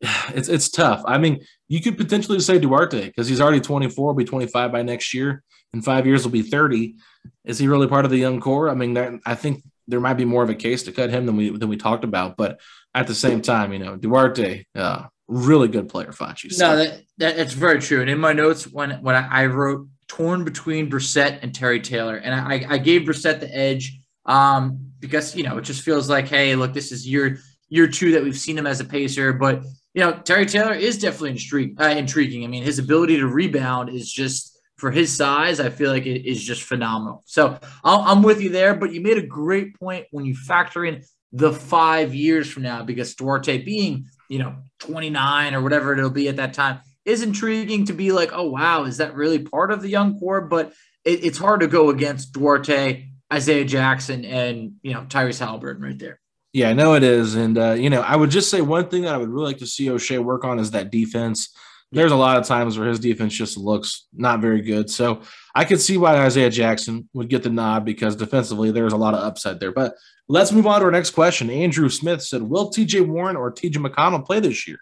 [0.34, 1.02] it's it's tough.
[1.06, 4.82] I mean, you could potentially say Duarte because he's already 24, will be 25 by
[4.82, 5.42] next year.
[5.74, 6.96] In five years, will be 30.
[7.44, 8.68] Is he really part of the young core?
[8.68, 11.24] I mean, that, I think there might be more of a case to cut him
[11.24, 12.36] than we than we talked about.
[12.36, 12.60] But
[12.94, 16.52] at the same time, you know, Duarte, uh, really good player, Facci.
[16.52, 16.66] So.
[16.66, 18.00] No, that, that, that's very true.
[18.00, 22.16] And in my notes, when when I, I wrote torn between Brissett and Terry Taylor,
[22.16, 26.28] and I, I gave Brissett the edge um, because you know it just feels like,
[26.28, 27.38] hey, look, this is year
[27.70, 29.62] year two that we've seen him as a pacer, but
[29.94, 31.74] you know Terry Taylor is definitely.
[31.78, 32.44] Uh, intriguing.
[32.44, 36.28] I mean, his ability to rebound is just for his size, I feel like it
[36.28, 37.22] is just phenomenal.
[37.24, 40.84] So i am with you there, but you made a great point when you factor
[40.84, 46.10] in the five years from now, because Duarte being, you know, 29 or whatever it'll
[46.10, 49.70] be at that time is intriguing to be like, oh, wow, is that really part
[49.70, 50.40] of the young core?
[50.40, 50.72] But
[51.04, 55.98] it, it's hard to go against Duarte, Isaiah Jackson, and, you know, Tyrese Haliburton right
[55.98, 56.20] there.
[56.52, 57.34] Yeah, I know it is.
[57.34, 59.58] And, uh, you know, I would just say one thing that I would really like
[59.58, 61.54] to see Oshae work on is that defense.
[61.90, 64.90] There's a lot of times where his defense just looks not very good.
[64.90, 65.22] So
[65.54, 69.14] I could see why Isaiah Jackson would get the nod because defensively there's a lot
[69.14, 69.72] of upside there.
[69.72, 69.94] But
[70.28, 71.50] let's move on to our next question.
[71.50, 74.78] Andrew Smith said, Will TJ Warren or TJ McConnell play this year?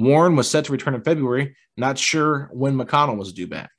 [0.00, 1.56] Warren was set to return in February.
[1.76, 3.70] Not sure when McConnell was due back.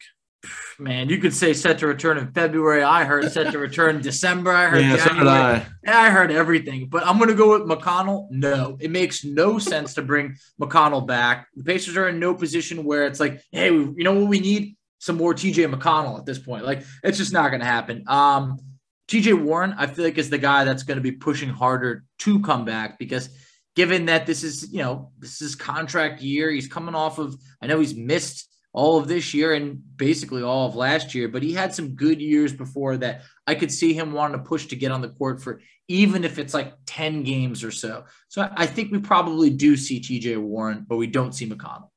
[0.80, 2.82] Man, you could say set to return in February.
[2.82, 4.52] I heard set to return in December.
[4.52, 5.66] I heard yeah, so I.
[5.86, 6.88] I heard everything.
[6.90, 8.28] But I'm going to go with McConnell.
[8.32, 11.48] No, it makes no sense to bring McConnell back.
[11.56, 14.76] The Pacers are in no position where it's like, hey, you know what we need?
[15.02, 16.64] some more TJ McConnell at this point.
[16.64, 18.04] Like it's just not going to happen.
[18.08, 18.60] Um,
[19.08, 22.40] TJ Warren, I feel like is the guy that's going to be pushing harder to
[22.42, 23.30] come back because
[23.76, 27.68] given that this is, you know, this is contract year, he's coming off of, I
[27.68, 31.54] know he's missed all of this year and basically all of last year, but he
[31.54, 33.22] had some good years before that.
[33.46, 36.40] I could see him wanting to push to get on the court for even if
[36.40, 38.06] it's like 10 games or so.
[38.30, 41.90] So I think we probably do see TJ Warren, but we don't see McConnell.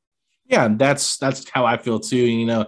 [0.47, 2.19] Yeah, that's that's how I feel too.
[2.19, 2.67] You know,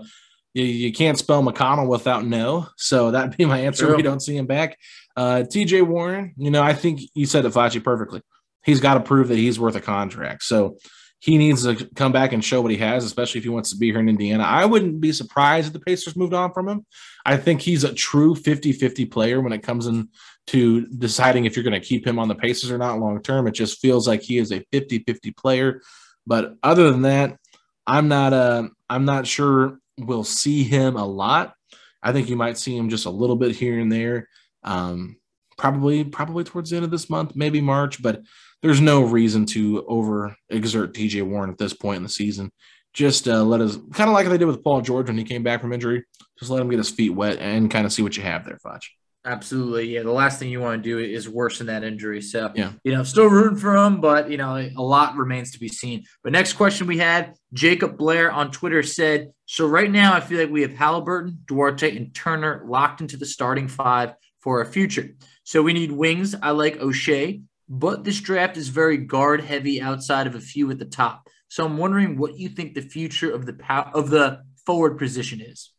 [0.54, 2.68] you, you can't spell McConnell without no.
[2.76, 3.86] So that'd be my answer.
[3.86, 3.96] True.
[3.96, 4.78] We don't see him back.
[5.16, 8.22] Uh, TJ Warren, you know, I think you said it Flashy perfectly.
[8.66, 10.42] He's got to prove that he's worth a contract.
[10.42, 10.76] So
[11.20, 13.76] he needs to come back and show what he has, especially if he wants to
[13.76, 14.44] be here in Indiana.
[14.44, 16.84] I wouldn't be surprised if the Pacers moved on from him.
[17.24, 20.08] I think he's a true 50 50 player when it comes in
[20.48, 23.46] to deciding if you're going to keep him on the Pacers or not long term.
[23.46, 25.80] It just feels like he is a 50 50 player.
[26.26, 27.38] But other than that,
[27.86, 31.54] I'm not uh I'm not sure we'll see him a lot.
[32.02, 34.28] I think you might see him just a little bit here and there.
[34.62, 35.16] Um,
[35.56, 38.22] probably probably towards the end of this month, maybe March, but
[38.62, 42.50] there's no reason to over exert TJ Warren at this point in the season.
[42.92, 45.42] Just uh, let us kind of like they did with Paul George when he came
[45.42, 46.04] back from injury.
[46.38, 48.58] Just let him get his feet wet and kind of see what you have there,
[48.58, 48.82] Foch.
[49.26, 49.92] Absolutely.
[49.92, 50.02] Yeah.
[50.02, 52.22] The last thing you want to do is worsen that injury.
[52.22, 52.72] So, yeah.
[52.84, 56.04] you know, still rooting for him, but, you know, a lot remains to be seen.
[56.22, 60.38] But next question we had Jacob Blair on Twitter said, So right now, I feel
[60.38, 65.10] like we have Haliburton, Duarte, and Turner locked into the starting five for our future.
[65.42, 66.36] So we need wings.
[66.40, 70.78] I like Oshae, but this draft is very guard heavy outside of a few at
[70.78, 71.28] the top.
[71.48, 75.40] So I'm wondering what you think the future of the pow- of the forward position
[75.40, 75.72] is.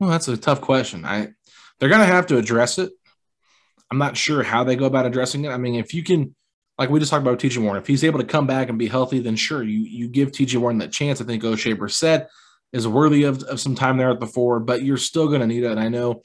[0.00, 1.04] Well, that's a tough question.
[1.04, 1.28] I
[1.78, 2.92] they're going to have to address it.
[3.90, 5.50] I'm not sure how they go about addressing it.
[5.50, 6.34] I mean, if you can,
[6.78, 8.88] like we just talked about TJ Warren, if he's able to come back and be
[8.88, 11.20] healthy, then sure, you you give TJ Warren that chance.
[11.20, 12.26] I think Oshae Brissett
[12.72, 15.46] is worthy of, of some time there at the forward, but you're still going to
[15.46, 15.70] need it.
[15.70, 16.22] And I know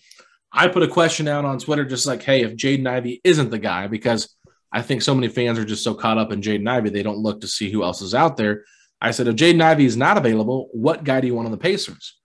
[0.51, 3.59] I put a question out on Twitter just like, hey, if Jaden Ivey isn't the
[3.59, 4.35] guy, because
[4.71, 7.17] I think so many fans are just so caught up in Jaden Ivey, they don't
[7.17, 8.65] look to see who else is out there.
[9.01, 11.57] I said, if Jaden Ivey is not available, what guy do you want on the
[11.57, 12.17] Pacers?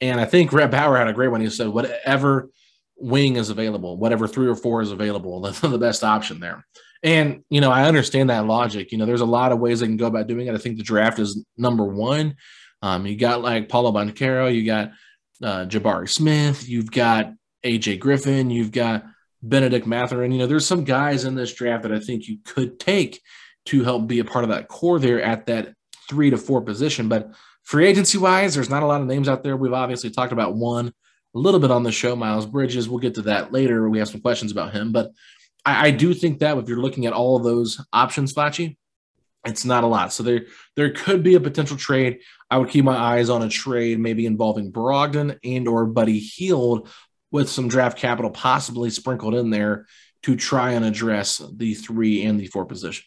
[0.00, 1.40] And I think Rhett Bauer had a great one.
[1.40, 2.48] He said, whatever
[2.96, 6.64] wing is available, whatever three or four is available, the best option there.
[7.02, 8.92] And, you know, I understand that logic.
[8.92, 10.54] You know, there's a lot of ways they can go about doing it.
[10.54, 12.36] I think the draft is number one.
[12.82, 14.92] Um, you got like Paolo Banchero, you got
[15.42, 17.32] uh, Jabari Smith, you've got
[17.64, 19.04] AJ Griffin, you've got
[19.42, 20.32] Bennedict Mathurin.
[20.32, 23.20] You know, there's some guys in this draft that I think you could take
[23.66, 25.74] to help be a part of that core there at that
[26.08, 27.08] three to four position.
[27.08, 27.30] But
[27.62, 29.56] free agency wise, there's not a lot of names out there.
[29.56, 32.88] We've obviously talked about one a little bit on the show, Miles Bridges.
[32.88, 33.88] We'll get to that later.
[33.88, 35.12] We have some questions about him, but
[35.64, 38.76] I, I do think that if you're looking at all of those options, Flachi,
[39.46, 40.12] it's not a lot.
[40.12, 42.20] So there there could be a potential trade.
[42.50, 46.88] I would keep my eyes on a trade maybe involving Brogdon and or Buddy Hield
[47.30, 49.86] with some draft capital possibly sprinkled in there
[50.22, 53.04] to try and address the three and the four position.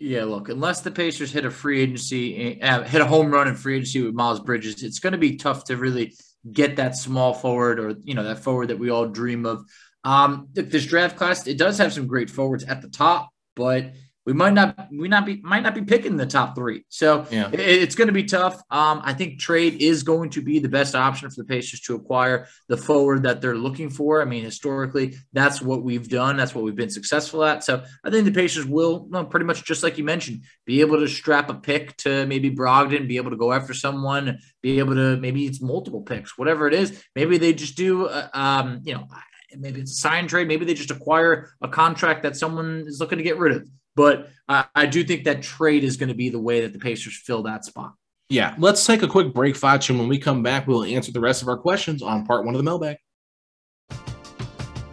[0.00, 3.56] Yeah, look, unless the Pacers hit a free agency, uh, hit a home run in
[3.56, 6.14] free agency with Miles Bridges, it's going to be tough to really
[6.52, 9.64] get that small forward or you know that forward that we all dream of.
[10.04, 13.92] Um, this draft class it does have some great forwards at the top, but
[14.28, 16.84] we might not we not be might not be picking the top three.
[16.90, 17.48] So yeah.
[17.50, 18.56] it, it's going to be tough.
[18.70, 21.94] Um, I think trade is going to be the best option for the Pacers to
[21.94, 24.20] acquire the forward that they're looking for.
[24.20, 26.36] I mean, historically, that's what we've done.
[26.36, 27.64] That's what we've been successful at.
[27.64, 31.00] So I think the Pacers will, well, pretty much just like you mentioned, be able
[31.00, 34.94] to strap a pick to maybe Brogdon, be able to go after someone, be able
[34.94, 37.02] to maybe it's multiple picks, whatever it is.
[37.16, 39.08] Maybe they just do, uh, um, you know,
[39.56, 40.48] maybe it's a sign trade.
[40.48, 43.68] Maybe they just acquire a contract that someone is looking to get rid of.
[43.96, 46.78] But I, I do think that trade is going to be the way that the
[46.78, 47.94] Pacers fill that spot.
[48.30, 51.20] Yeah, let's take a quick break, Foch, and when we come back, we'll answer the
[51.20, 52.98] rest of our questions on part one of the mailbag.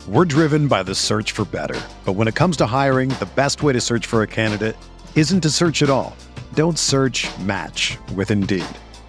[0.07, 1.79] We're driven by the search for better.
[2.05, 4.77] But when it comes to hiring, the best way to search for a candidate
[5.15, 6.15] isn't to search at all.
[6.53, 8.65] Don't search match with Indeed.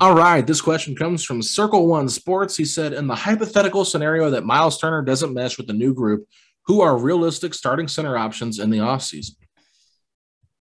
[0.00, 2.56] All right, this question comes from Circle One Sports.
[2.56, 6.26] He said, in the hypothetical scenario that Miles Turner doesn't mesh with the new group,
[6.66, 9.36] who are realistic starting center options in the offseason?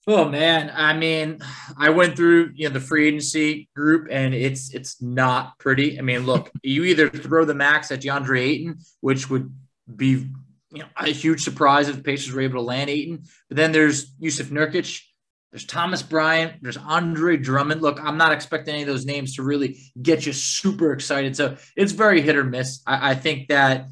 [0.07, 1.41] Oh man, I mean,
[1.77, 5.99] I went through you know the free agency group and it's it's not pretty.
[5.99, 9.55] I mean, look, you either throw the max at DeAndre Ayton, which would
[9.95, 10.31] be
[10.71, 13.73] you know a huge surprise if the Pacers were able to land Ayton, but then
[13.73, 15.03] there's Jusuf Nurkic,
[15.51, 16.63] there's Thomas Bryant.
[16.63, 17.83] There's Andre Drummond.
[17.83, 21.37] Look, I'm not expecting any of those names to really get you super excited.
[21.37, 22.83] So it's very hit or miss.
[22.87, 23.89] I, I think that,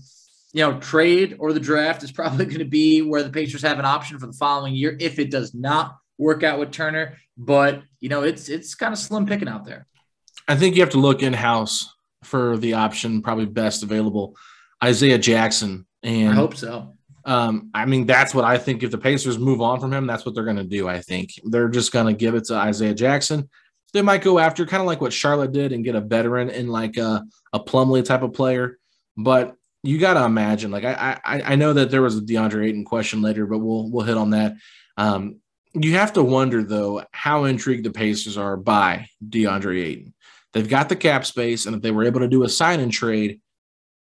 [0.53, 3.79] you know, trade or the draft is probably going to be where the Pacers have
[3.79, 7.17] an option for the following year if it does not work out with Turner.
[7.37, 9.87] But, you know, it's it's kind of slim picking out there.
[10.47, 11.93] I think you have to look in house
[12.23, 14.37] for the option probably best available.
[14.83, 15.87] Isaiah Jackson.
[16.05, 16.95] And I hope so.
[17.29, 18.83] Um, I mean, that's what I think.
[18.83, 20.89] If the Pacers move on from him, that's what they're going to do.
[20.89, 23.51] I think they're just going to give it to Isaiah Jackson.
[23.93, 26.69] They might go after kind of like what Charlotte did and get a veteran in
[26.69, 28.79] like a, a Plumlee type of player.
[29.15, 32.67] But you got to imagine, like I, I I know that there was a DeAndre
[32.67, 34.55] Ayton question later, but we'll we'll hit on that.
[34.97, 35.37] Um,
[35.75, 40.15] you have to wonder though how intrigued the Pacers are by DeAndre Ayton.
[40.55, 42.91] They've got the cap space, and if they were able to do a sign and
[42.91, 43.41] trade,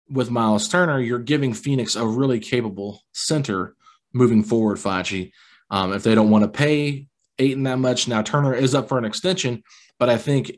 [0.10, 3.76] with Miles Turner, you're giving Phoenix a really capable center
[4.14, 5.32] moving forward, Facci.
[5.70, 7.08] Um, if they don't want to pay
[7.40, 9.64] Ayton that much, now Turner is up for an extension,
[10.00, 10.52] but I think,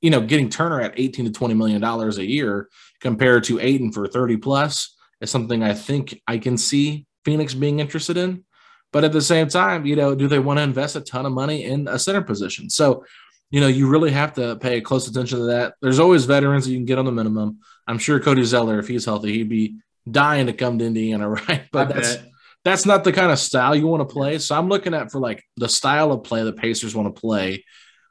[0.00, 2.68] you know, getting Turner at 18 to 20 million dollars a year
[3.00, 7.80] compared to Ayton for 30 plus is something I think I can see Phoenix being
[7.80, 8.44] interested in.
[8.92, 11.32] But at the same time, you know, do they want to invest a ton of
[11.32, 12.68] money in a center position?
[12.70, 13.04] So,
[13.50, 15.74] you know, you really have to pay close attention to that.
[15.80, 17.60] There's always veterans that you can get on the minimum.
[17.86, 19.76] I'm sure Cody Zeller, if he's healthy, he'd be
[20.10, 21.64] dying to come to Indiana, right?
[21.72, 22.28] But I that's bet.
[22.64, 24.38] that's not the kind of style you want to play.
[24.38, 27.64] So I'm looking at for like the style of play the Pacers want to play.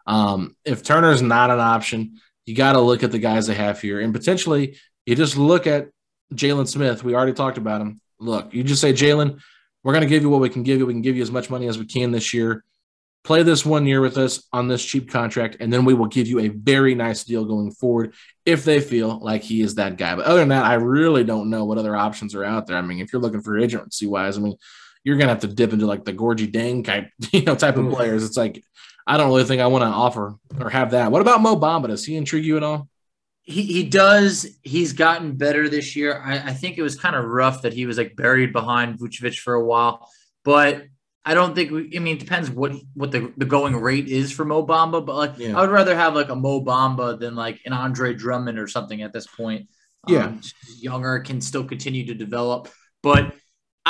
[0.07, 3.79] Um, if Turner's not an option, you got to look at the guys they have
[3.81, 5.89] here, and potentially you just look at
[6.33, 7.03] Jalen Smith.
[7.03, 8.01] We already talked about him.
[8.19, 9.39] Look, you just say Jalen,
[9.83, 10.85] we're going to give you what we can give you.
[10.85, 12.63] We can give you as much money as we can this year
[13.23, 16.27] play this one year with us on this cheap contract, and then we will give
[16.27, 18.13] you a very nice deal going forward
[18.45, 20.15] if they feel like he is that guy.
[20.15, 22.77] But other than that, I really don't know what other options are out there.
[22.77, 24.55] I mean, if you're looking for agency wise, I mean,
[25.03, 27.85] you're gonna have to dip into like the Gorgui Dieng type, you know, type of
[27.85, 27.95] mm-hmm.
[27.95, 28.23] players.
[28.23, 28.63] It's like
[29.05, 31.11] I don't really think I want to offer or have that.
[31.11, 31.87] What about Mo Bamba?
[31.87, 32.87] Does he intrigue you at all?
[33.41, 34.45] He, he does.
[34.61, 36.21] He's gotten better this year.
[36.23, 39.39] I, I think it was kind of rough that he was like buried behind Vucevic
[39.39, 40.07] for a while,
[40.45, 40.83] but
[41.25, 41.91] I don't think we.
[41.95, 45.15] I mean, it depends what what the, the going rate is for Mo Bamba, but
[45.15, 45.57] like yeah.
[45.57, 49.01] I would rather have like a Mo Bamba than like an Andre Drummond or something
[49.01, 49.67] at this point.
[50.07, 50.41] Yeah, um,
[50.79, 52.69] younger can still continue to develop,
[53.03, 53.33] but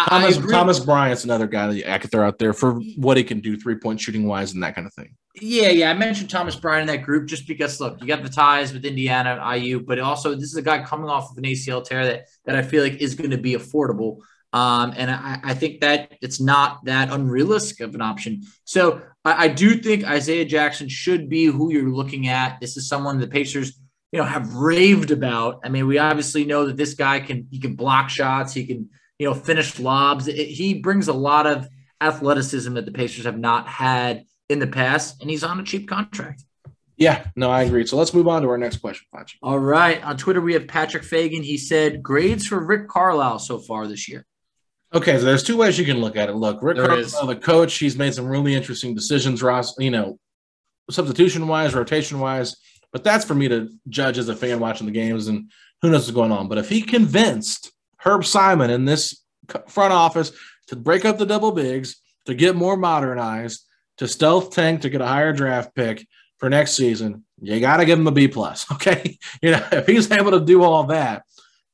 [0.07, 3.41] Thomas Thomas Bryant's another guy that I could throw out there for what he can
[3.41, 5.15] do three point shooting wise and that kind of thing.
[5.41, 5.91] Yeah, yeah.
[5.91, 8.85] I mentioned Thomas Bryant in that group just because look, you got the ties with
[8.85, 12.05] Indiana and IU, but also this is a guy coming off of an ACL tear
[12.05, 14.19] that that I feel like is going to be affordable.
[14.51, 18.41] Um, and I, I, think that it's not that unrealistic of an option.
[18.63, 22.59] So I, I, do think Isaiah Jackson should be who you're looking at.
[22.59, 23.79] This is someone the Pacers,
[24.11, 25.59] you know, have raved about.
[25.63, 28.89] I mean, we obviously know that this guy can he can block shots, he can
[29.19, 30.27] you know finish lobs.
[30.27, 31.67] It, he brings a lot of
[32.01, 35.87] athleticism that the Pacers have not had in the past, and he's on a cheap
[35.87, 36.43] contract.
[36.97, 37.85] Yeah, no, I agree.
[37.85, 39.39] So let's move on to our next question, Patrick.
[39.41, 40.03] All right.
[40.03, 41.43] On Twitter, we have Patrick Fagan.
[41.43, 44.25] He said grades for Rick Carlisle so far this year.
[44.93, 46.35] Okay, so there's two ways you can look at it.
[46.35, 50.19] Look, Rick Carlisle, the coach, he's made some really interesting decisions, Ross, you know,
[50.89, 52.55] substitution wise, rotation wise.
[52.91, 56.01] But that's for me to judge as a fan watching the games and who knows
[56.01, 56.47] what's going on.
[56.47, 59.23] But if he convinced Herb Simon in this
[59.67, 60.31] front office
[60.67, 63.65] to break up the double bigs, to get more modernized,
[63.97, 67.85] to stealth tank, to get a higher draft pick for next season, you got to
[67.85, 68.65] give him a B plus.
[68.73, 69.17] Okay.
[69.41, 71.23] You know, if he's able to do all that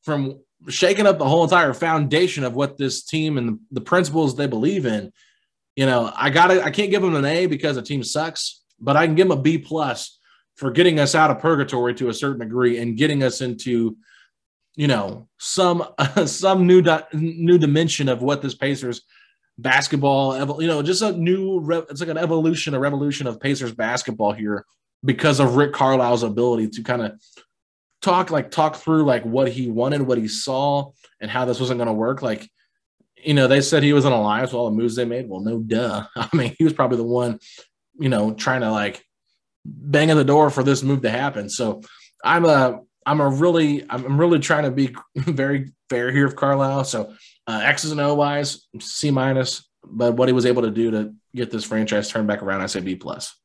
[0.03, 4.47] from shaking up the whole entire foundation of what this team and the principles they
[4.47, 5.11] believe in,
[5.76, 8.95] you know, I gotta I can't give them an A because the team sucks, but
[8.95, 10.20] I can give them a B plus
[10.55, 13.97] for getting us out of purgatory to a certain degree and getting us into,
[14.76, 15.86] you know, some
[16.26, 19.01] some new di- new dimension of what this Pacers
[19.57, 24.32] basketball, you know, just a new it's like an evolution, a revolution of Pacers basketball
[24.32, 24.66] here
[25.03, 27.20] because of Rick Carlisle's ability to kind of
[28.06, 31.80] talk like talk through like what he wanted, what he saw, and how this wasn't
[31.80, 32.22] going to work.
[32.22, 32.49] Like,
[33.18, 35.28] you know, they said he was an alliance with all the moves they made.
[35.28, 36.06] Well, no, duh.
[36.16, 37.39] I mean, he was probably the one,
[37.99, 39.03] you know, trying to like
[39.66, 41.49] bang on the door for this move to happen.
[41.49, 41.82] So
[42.24, 46.86] I'm a I'm a really I'm really trying to be very fair here of Carlisle.
[46.86, 47.14] So
[47.47, 51.14] uh, X's and O wise, C minus, but what he was able to do to
[51.36, 53.36] get this franchise turned back around, I say B plus.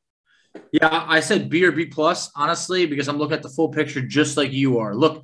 [0.71, 4.01] Yeah, I said B or B plus, honestly, because I'm looking at the full picture
[4.01, 4.95] just like you are.
[4.95, 5.23] Look,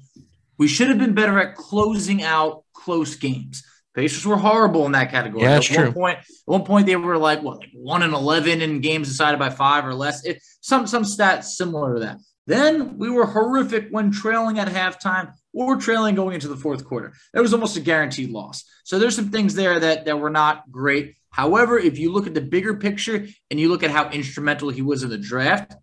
[0.58, 3.64] we should have been better at closing out close games.
[3.94, 5.44] Pacers were horrible in that category.
[5.44, 5.92] Yeah, at that's one true.
[5.92, 9.40] point, at one point they were like what, like one and eleven in games decided
[9.40, 10.24] by five or less.
[10.24, 12.18] It, some some stats similar to that.
[12.46, 17.14] Then we were horrific when trailing at halftime or trailing going into the fourth quarter.
[17.34, 18.64] That was almost a guaranteed loss.
[18.84, 21.16] So there's some things there that that were not great.
[21.30, 24.82] However, if you look at the bigger picture and you look at how instrumental he
[24.82, 25.76] was in the draft,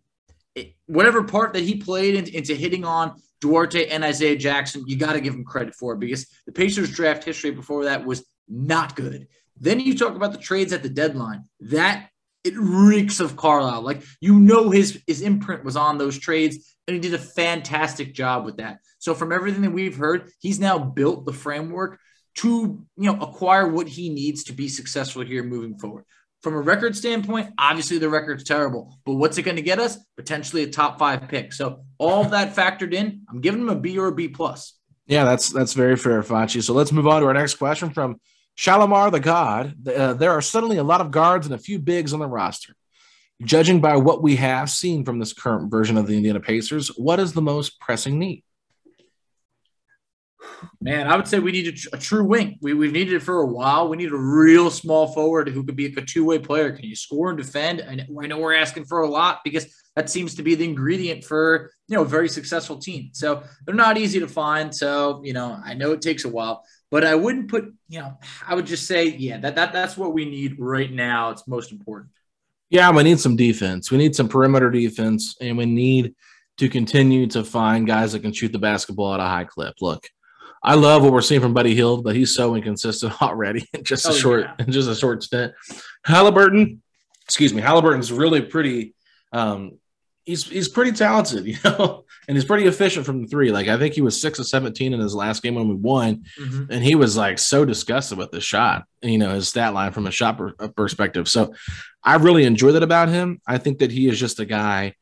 [0.55, 4.97] it, whatever part that he played in, into hitting on Duarte and Isaiah Jackson, you
[4.97, 8.25] got to give him credit for it because the Pacers draft history before that was
[8.49, 9.29] not good.
[9.57, 11.45] Then you talk about the trades at the deadline.
[11.61, 12.09] That
[12.43, 13.83] it reeks of Carlisle.
[13.83, 18.15] Like you know his his imprint was on those trades, and he did a fantastic
[18.15, 18.79] job with that.
[18.99, 21.99] So from everything that we've heard, he's now built the framework
[22.37, 26.05] to you know acquire what he needs to be successful here moving forward.
[26.43, 29.97] From a record standpoint, obviously the record's terrible, but what's it going to get us?
[30.17, 31.55] Potentially a top five pick.
[31.55, 34.75] So all that factored in, I'm giving him a B or a B plus.
[35.07, 36.63] Yeah, that's that's very fair, Facci.
[36.63, 38.21] So let's move on to our next question from
[38.57, 39.87] Shalimar the God.
[39.89, 42.75] Uh, there are suddenly a lot of guards and a few bigs on the roster.
[43.43, 47.19] Judging by what we have seen from this current version of the Indiana Pacers, what
[47.19, 48.45] is the most pressing need?
[50.81, 52.59] Man, I would say we need a, tr- a true wing.
[52.61, 53.89] We, we've needed it for a while.
[53.89, 56.73] We need a real small forward who could be a two way player.
[56.73, 57.85] Can you score and defend?
[57.89, 59.67] I know, I know we're asking for a lot because
[59.97, 63.11] that seems to be the ingredient for you know a very successful team.
[63.13, 64.75] So they're not easy to find.
[64.75, 68.19] So you know I know it takes a while, but I wouldn't put you know
[68.47, 71.31] I would just say yeah that, that that's what we need right now.
[71.31, 72.11] It's most important.
[72.71, 73.91] Yeah, we need some defense.
[73.91, 76.15] We need some perimeter defense, and we need
[76.57, 79.75] to continue to find guys that can shoot the basketball at a high clip.
[79.81, 80.09] Look,
[80.65, 84.07] I love what we're seeing from Buddy Hield, but he's so inconsistent already in just
[84.07, 84.65] a Oh, short, yeah.
[84.65, 85.53] in just a short stint.
[86.07, 86.79] Haliburton,
[87.25, 88.95] excuse me, Haliburton's really pretty.
[89.33, 89.79] Um,
[90.25, 93.51] he's he's pretty talented, you know, and he's pretty efficient from the three.
[93.53, 96.25] Like I think he was six of seventeen in his last game when we won,
[96.41, 96.69] Mhm.
[96.71, 98.85] and he was like so disgusted with the shot.
[99.03, 101.29] You know, his stat line from a shot per- perspective.
[101.29, 101.55] So
[102.03, 103.41] I really enjoy that about him.
[103.47, 104.95] I think that he is just a guy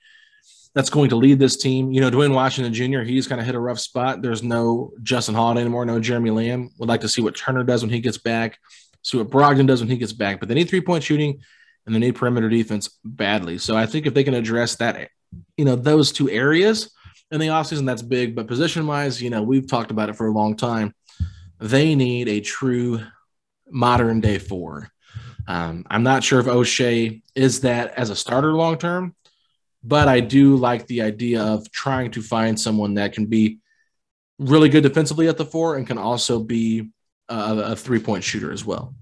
[0.74, 1.92] that's going to lead this team.
[1.92, 4.22] You know, Duane Washington Jr., he's kind of hit a rough spot.
[4.22, 6.70] There's no Justin Holiday anymore, no Jeremy Lamb.
[6.78, 8.58] Would like to see what Turner does when he gets back,
[9.02, 10.40] see what Brogdon does when he gets back.
[10.40, 11.40] But they need three point shooting
[11.84, 13.58] and they need perimeter defense badly.
[13.58, 15.10] So I think if they can address that,
[15.56, 16.90] you know, those two areas
[17.30, 18.34] in the offseason, that's big.
[18.34, 20.94] But position wise, you know, we've talked about it for a long time.
[21.58, 23.00] They need a true
[23.68, 24.88] modern day four.
[25.46, 29.14] Um, I'm not sure if Oshae is that as a starter long term,
[29.84, 33.58] but I do like the idea of trying to find someone that can be
[34.38, 36.90] really good defensively at the four and can also be
[37.28, 37.34] a,
[37.72, 38.94] a three point shooter as well.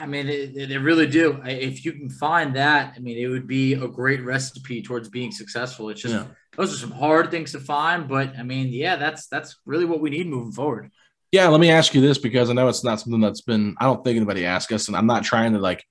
[0.00, 1.40] I mean, they, they they really do.
[1.42, 5.08] I- If you can find that, I mean, it would be a great recipe towards
[5.08, 5.90] being successful.
[5.90, 6.26] It's just Yeah.
[6.56, 10.00] those are some hard things to find, but I mean, yeah, that's that's really what
[10.00, 10.90] we need moving forward.
[11.32, 13.84] Yeah, let me ask you this because I know it's not something that's been, I
[13.84, 15.84] don't think anybody asked us, and I'm not trying to like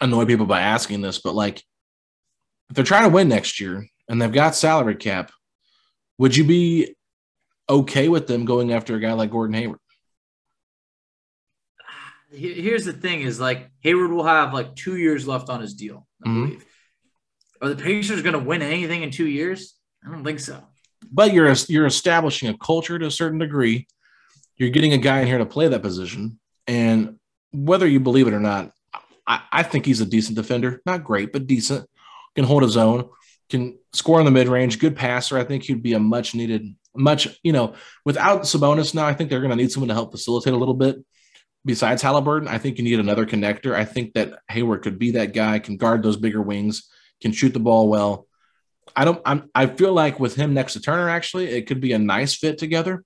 [0.00, 1.62] annoy people by asking this, but like
[2.70, 5.30] if they're trying to win next year and they've got salary cap,
[6.18, 6.94] would you be
[7.68, 9.78] okay with them going after a guy like Gordon Hayward?
[12.30, 16.06] Here's the thing: is like Hayward will have like two years left on his deal.
[16.24, 16.44] I Mhm.
[16.46, 16.64] believe.
[17.62, 19.74] Are the Pacers going to win anything in two years?
[20.06, 20.62] I don't think so.
[21.12, 23.86] but you're you're establishing a culture to a certain degree.
[24.56, 27.18] You're getting a guy in here to play that position, And
[27.52, 28.72] whether you believe it or not,
[29.26, 30.80] I, I think he's a decent defender.
[30.86, 31.88] Not great, but decent.
[32.34, 33.08] Can hold his own,
[33.48, 35.38] can score in the mid range, good passer.
[35.38, 37.74] I think he'd be a much needed, much, you know,
[38.04, 40.74] without Sabonis now, I think they're going to need someone to help facilitate a little
[40.74, 40.96] bit.
[41.64, 43.74] Besides Haliburton, I think you need another connector.
[43.74, 46.90] I think that Hayward could be that guy, can guard those bigger wings,
[47.22, 48.26] can shoot the ball well.
[48.94, 49.20] I don't.
[49.24, 49.50] I'm.
[49.54, 52.58] I feel like with him next to Turner, actually, it could be a nice fit
[52.58, 53.02] together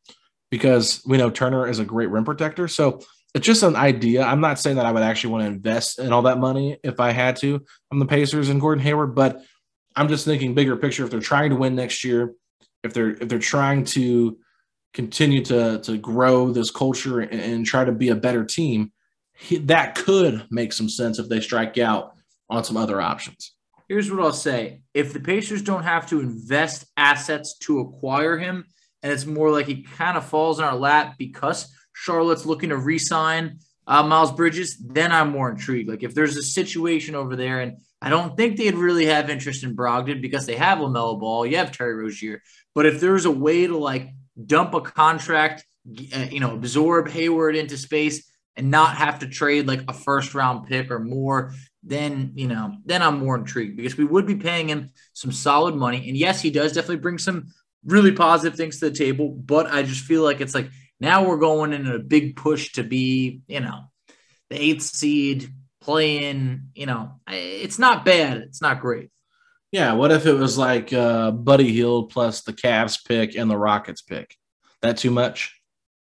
[0.50, 2.66] because we know Turner is a great rim protector.
[2.66, 3.00] So
[3.34, 4.22] it's just an idea.
[4.22, 6.98] I'm not saying that I would actually want to invest in all that money if
[6.98, 7.62] I had to
[7.92, 9.42] on the Pacers and Gordon Hayward, but
[9.96, 11.04] I'm just thinking bigger picture.
[11.04, 12.34] If they're trying to win next year,
[12.82, 14.38] if they're if they're trying to
[14.94, 18.92] continue to to grow this culture and, and try to be a better team,
[19.34, 22.12] he, that could make some sense if they strike out
[22.48, 23.54] on some other options.
[23.88, 28.64] Here's what I'll say: If the Pacers don't have to invest assets to acquire him,
[29.02, 32.76] and it's more like he kind of falls in our lap because Charlotte's looking to
[32.76, 35.88] re-sign uh, Miles Bridges, then I'm more intrigued.
[35.88, 39.64] Like if there's a situation over there, and I don't think they'd really have interest
[39.64, 42.42] in Brogdon because they have LaMelo Ball, you have Terry Rozier.
[42.74, 44.10] But if there's a way to like
[44.46, 45.64] dump a contract,
[46.14, 50.34] uh, you know, absorb Hayward into space and not have to trade like a first
[50.34, 54.36] round pick or more, then you know, then I'm more intrigued because we would be
[54.36, 56.08] paying him some solid money.
[56.08, 57.48] And yes, he does definitely bring some
[57.84, 60.70] really positive things to the table, but I just feel like it's like
[61.00, 63.84] now we're going in a big push to be, you know,
[64.50, 68.38] the eighth seed playing, you know, it's not bad.
[68.38, 69.10] It's not great.
[69.70, 69.92] Yeah.
[69.92, 74.02] What if it was like uh, Buddy Hield plus the Cavs pick and the Rockets
[74.02, 74.34] pick?
[74.82, 75.54] That too much?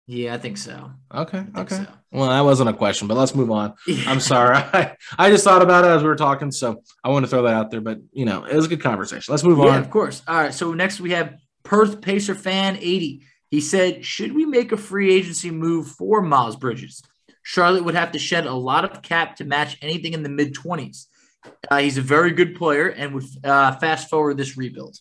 [0.06, 0.90] Yeah, I think so.
[1.12, 1.38] Okay.
[1.38, 1.76] Think okay.
[1.76, 1.86] So.
[2.12, 3.74] Well, that wasn't a question, but let's move on.
[3.86, 4.04] Yeah.
[4.06, 4.56] I'm sorry.
[4.72, 6.50] I, I just thought about it as we were talking.
[6.50, 8.82] So I want to throw that out there, but you know, it was a good
[8.82, 9.32] conversation.
[9.32, 9.78] Let's move yeah, on.
[9.78, 10.22] Of course.
[10.28, 10.52] All right.
[10.52, 13.22] So next we have Perth Pacer fan 80.
[13.50, 17.02] He said, Should we make a free agency move for Miles Bridges?
[17.42, 20.54] Charlotte would have to shed a lot of cap to match anything in the mid
[20.54, 21.06] 20s.
[21.70, 24.98] Uh, he's a very good player and would uh, fast forward this rebuild.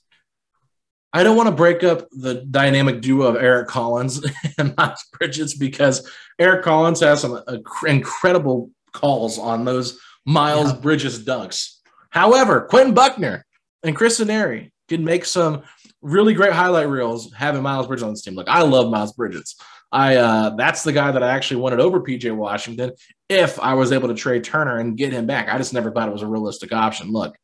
[1.14, 4.26] I don't want to break up the dynamic duo of Eric Collins
[4.58, 10.80] and Miles Bridges because Eric Collins has some uh, incredible calls on those Miles yeah.
[10.80, 11.78] Bridges dunks.
[12.10, 13.46] However, Quentin Buckner
[13.84, 15.64] and Chris Denari can make some
[16.04, 18.36] really great highlight reels having Miles Bridges on this team.
[18.36, 19.56] Look, I love Miles Bridges.
[19.92, 22.92] I uh, that's the guy that I actually wanted over PJ Washington
[23.30, 25.50] if I was able to trade Turner and get him back.
[25.50, 27.12] I just never thought it was a realistic option.
[27.12, 27.36] Look,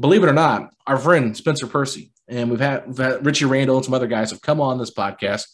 [0.00, 3.76] believe it or not, our friend Spencer Percy and we've had, we've had Richie Randall
[3.76, 5.46] and some other guys have come on this podcast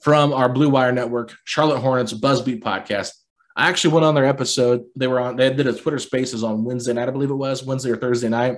[0.00, 3.12] from our Blue Wire Network, Charlotte Hornets Buzzbeat podcast.
[3.56, 4.84] I actually went on their episode.
[4.96, 5.36] They were on.
[5.36, 8.28] They did a Twitter Spaces on Wednesday night, I believe it was Wednesday or Thursday
[8.28, 8.56] night.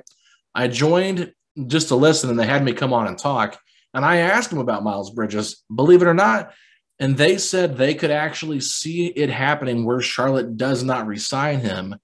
[0.55, 1.33] I joined
[1.67, 3.59] just to listen and they had me come on and talk.
[3.95, 6.53] And I asked them about Miles Bridges, believe it or not.
[6.99, 11.97] And they said they could actually see it happening where Charlotte does not resign him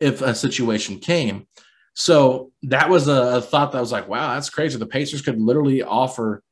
[0.00, 1.46] if a situation came.
[1.94, 4.78] So that was a, thought that was like, wow, that's crazy.
[4.78, 6.42] The Pacers could literally offer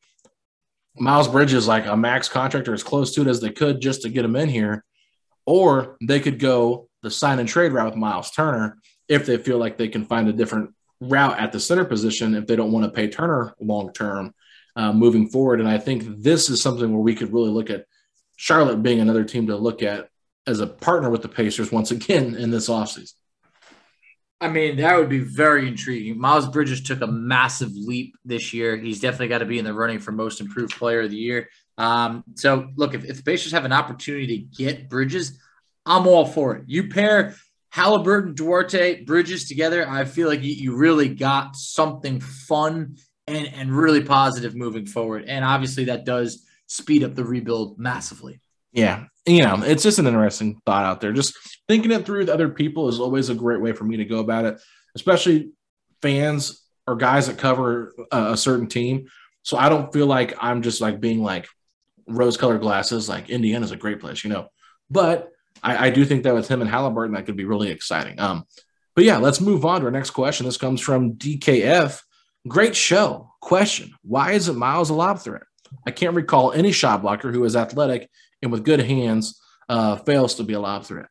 [0.97, 4.03] Miles Bridges like a max contract or as close to it as they could just
[4.03, 4.85] to get him in here.
[5.45, 8.79] Or they could go the sign and trade route with Miles Turner
[9.09, 10.71] if they feel like they can find a different
[11.09, 14.35] route at the center position if they don't want to pay Turner long term
[14.77, 15.61] uh, moving forward.
[15.61, 17.87] And I think this is something where we could really look at
[18.37, 20.09] Charlotte being another team to look at
[20.47, 23.15] as a partner with the Pacers once again in this offseason.
[24.41, 26.19] I mean, that would be very intriguing.
[26.19, 28.77] Miles Bridges took a massive leap this year.
[28.77, 31.49] He's definitely got to be in the running for most improved player of the year.
[31.79, 35.39] Um, so, look, if, if the Pacers have an opportunity to get Bridges,
[35.87, 36.65] I'm all for it.
[36.67, 37.37] You pair
[37.75, 42.97] Haliburton, Duarte, Bridges together, I feel like you, you really got something fun
[43.27, 45.25] and, and really positive moving forward.
[45.27, 48.41] And obviously, that does speed up the rebuild massively.
[48.73, 49.05] Yeah.
[49.27, 51.13] You know, it's just an interesting thought out there.
[51.13, 51.37] Just
[51.69, 54.19] thinking it through with other people is always a great way for me to go
[54.19, 54.61] about it,
[54.95, 55.53] especially
[56.01, 59.07] fans or guys that cover a, certain team.
[59.43, 61.47] So I don't feel like I'm just like being like
[62.09, 64.49] rose colored glasses, like Indiana's a great place, you know.
[64.91, 65.32] But
[65.63, 68.19] I, I, do think that with him and Haliburton, that could be really exciting.
[68.19, 68.45] Um,
[68.95, 70.47] but yeah, let's move on to our next question.
[70.47, 72.03] This comes from DKF.
[72.49, 73.33] Great show.
[73.41, 75.43] Question Why isn't Miles a lob threat?
[75.87, 78.11] I can't recall any shot blocker who is athletic
[78.43, 81.09] and with good hands uh, fails to be a lob threat.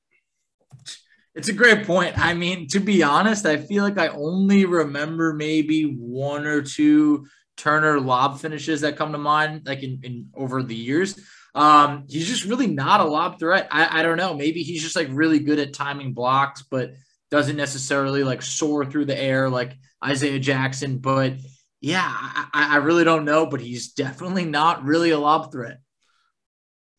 [1.34, 2.18] It's a great point.
[2.18, 7.26] I mean, to be honest, I feel like I only remember maybe one or two
[7.56, 11.20] Turner lob finishes that come to mind, like in, in over the years.
[11.54, 13.68] Um, he's just really not a lob threat.
[13.72, 14.34] I, I don't know.
[14.34, 16.94] Maybe he's just like really good at timing blocks, but
[17.30, 20.98] doesn't necessarily like soar through the air like Isaiah Jackson.
[20.98, 21.36] But
[21.82, 23.46] yeah, I, I really don't know.
[23.46, 25.80] But he's definitely not really a lob threat.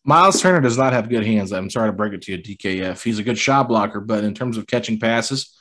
[0.05, 1.53] Miles Turner does not have good hands.
[1.53, 3.03] I'm sorry to break it to you, DKF.
[3.03, 5.57] He's a good shot blocker, but in terms of catching passes,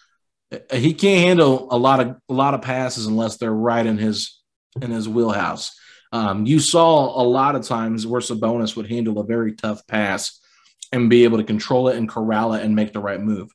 [0.74, 4.42] he can't handle a lot of a lot of passes unless they're right in his
[4.82, 5.76] in his wheelhouse.
[6.12, 10.40] Um, you saw a lot of times where Sabonis would handle a very tough pass
[10.92, 13.50] and be able to control it and corral it and make the right move.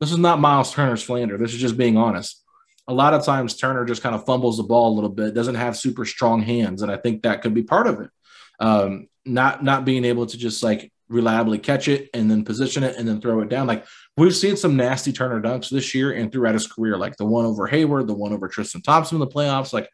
[0.00, 1.38] This is not Miles Turner's flander.
[1.38, 2.42] This is just being honest.
[2.88, 5.54] A lot of times Turner just kind of fumbles the ball a little bit, doesn't
[5.54, 8.10] have super strong hands, and I think that could be part of it.
[8.58, 12.96] Um, not not being able to just like reliably catch it and then position it
[12.96, 13.66] and then throw it down.
[13.66, 13.86] Like
[14.16, 17.44] we've seen some nasty Turner dunks this year and throughout his career, like the one
[17.44, 19.72] over Hayward, the one over Tristan Thompson in the playoffs.
[19.72, 19.88] Like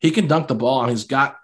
[0.00, 1.36] he can dunk the ball and he's got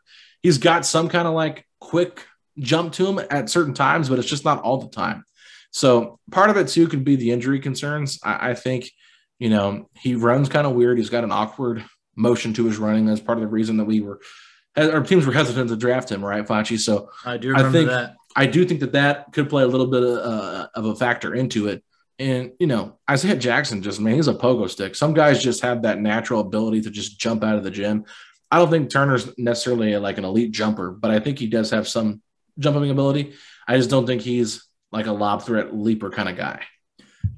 [0.42, 2.24] he's got some kind of like quick
[2.58, 5.24] jump to him at certain times, but it's just not all the time.
[5.70, 8.18] So part of it too could be the injury concerns.
[8.22, 8.90] I, I think,
[9.38, 10.98] you know, he runs kind of weird.
[10.98, 11.84] He's got an awkward
[12.16, 13.06] motion to his running.
[13.06, 14.20] That's part of the reason that we were
[14.76, 16.78] our teams were hesitant to draft him, right, Facci?
[16.78, 18.16] So I do remember I think, that.
[18.36, 21.34] I do think that that could play a little bit of, uh, of a factor
[21.34, 21.82] into it.
[22.20, 24.96] And you know, Isaiah Jackson just man, he's a pogo stick.
[24.96, 28.04] Some guys just have that natural ability to just jump out of the gym.
[28.50, 31.86] I don't think Turner's necessarily like an elite jumper, but I think he does have
[31.86, 32.22] some
[32.58, 33.34] jumping ability.
[33.66, 36.62] I just don't think he's like a lob threat leaper kind of guy.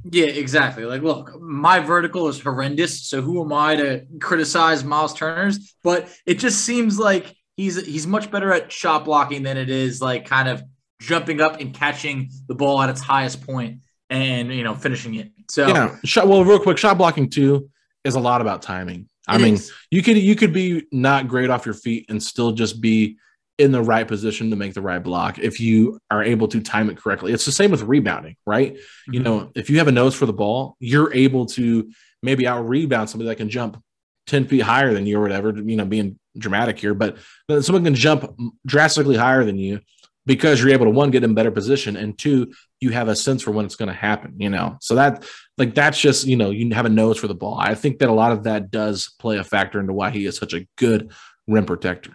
[0.04, 0.84] Yeah, exactly.
[0.84, 3.08] Like, look, my vertical is horrendous.
[3.08, 5.74] So who am I to criticize Miles Turner's?
[5.82, 10.00] But it just seems like he's he's much better at shot blocking than it is
[10.00, 10.62] like kind of
[11.00, 15.32] jumping up and catching the ball at its highest point and you know finishing it.
[15.50, 17.68] So yeah, shot, well, real quick, shot blocking too
[18.04, 19.09] is a lot about timing.
[19.28, 19.72] I mean, is.
[19.90, 23.18] you could you could be not great off your feet and still just be
[23.58, 26.88] in the right position to make the right block if you are able to time
[26.88, 27.32] it correctly.
[27.32, 28.74] It's the same with rebounding, right?
[28.74, 29.12] Mm-hmm.
[29.12, 31.90] You know, if you have a nose for the ball, you're able to
[32.22, 33.82] maybe out rebound somebody that can jump
[34.28, 37.18] 10 feet higher than you or whatever, you know, being dramatic here, but
[37.60, 39.80] someone can jump drastically higher than you
[40.24, 43.42] because you're able to one get in better position and two you have a sense
[43.42, 44.76] for when it's going to happen you know?
[44.80, 45.24] So that
[45.58, 47.58] like that's just you know you have a nose for the ball.
[47.58, 50.36] I think that a lot of that does play a factor into why he is
[50.36, 51.12] such a good
[51.46, 52.12] rim protector.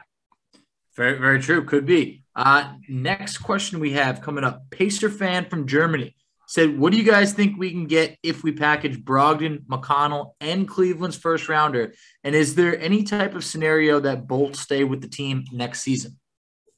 [0.95, 1.63] Very very true.
[1.65, 2.23] Could be.
[2.35, 4.69] Uh next question we have coming up.
[4.71, 6.15] Pacer fan from germany
[6.47, 10.67] said what do you guys think we can get if we package brogdon mcconnell and
[10.67, 11.93] cleveland's first rounder?
[12.23, 16.17] And is there any type of scenario that bolt stay with the team next season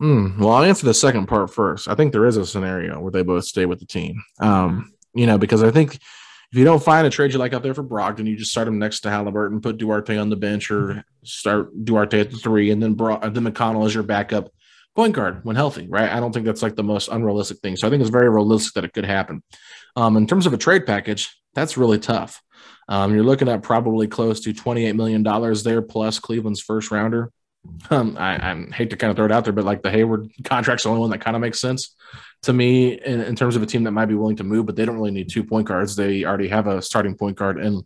[0.01, 1.87] Mm, well, I'll answer the second part first.
[1.87, 4.21] I think there is a scenario where they both stay with the team.
[4.39, 7.63] Um, you know, because I think if you don't find a trade you like out
[7.63, 10.69] there for Brogdon, you just start him next to Haliburton, put Duarte on the bench,
[10.69, 14.51] or start Duarte at the three, and then Bro- then McConnell as your backup
[14.95, 15.87] point guard when healthy.
[15.89, 16.11] Right?
[16.11, 17.75] I don't think that's like the most unrealistic thing.
[17.75, 19.41] So I think it's very realistic that it could happen.
[19.95, 22.41] Um, in terms of a trade package, that's really tough.
[22.87, 25.23] Um, you're looking at probably close to $28 million
[25.63, 27.31] there plus Cleveland's first rounder.
[27.89, 30.29] Um, I, I, hate to kind of throw it out there, but like the Hayward
[30.43, 31.95] contract's the only one that kind of makes sense
[32.43, 34.75] to me in, in, terms of a team that might be willing to move, but
[34.75, 35.95] they don't really need two point guards.
[35.95, 37.85] They already have a starting point guard in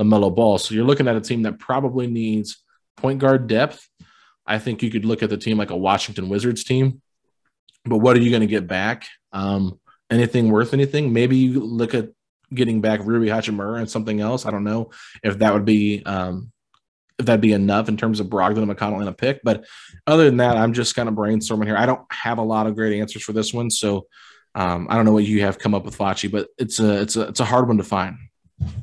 [0.00, 0.58] LaMelo Ball.
[0.58, 2.62] So you're looking at a team that probably needs
[2.96, 3.88] point guard depth.
[4.46, 7.00] I think you could look at the team like a Washington Wizards team,
[7.84, 9.06] but what are you going to get back?
[9.32, 9.78] Um,
[10.10, 11.12] anything worth anything?
[11.12, 12.10] Maybe you look at
[12.52, 14.46] getting back Rui Hachimura and something else.
[14.46, 14.90] I don't know
[15.22, 16.51] if that would be um,
[17.22, 19.40] if that'd be enough in terms of Brogdon and McConnell in a pick.
[19.42, 19.64] But
[20.06, 21.76] other than that, I'm just kind of brainstorming here.
[21.76, 24.06] I don't have a lot of great answers for this one, so
[24.54, 27.16] um, I don't know what you have come up with, Facci, but it's a it's
[27.16, 28.16] a it's a hard one to find.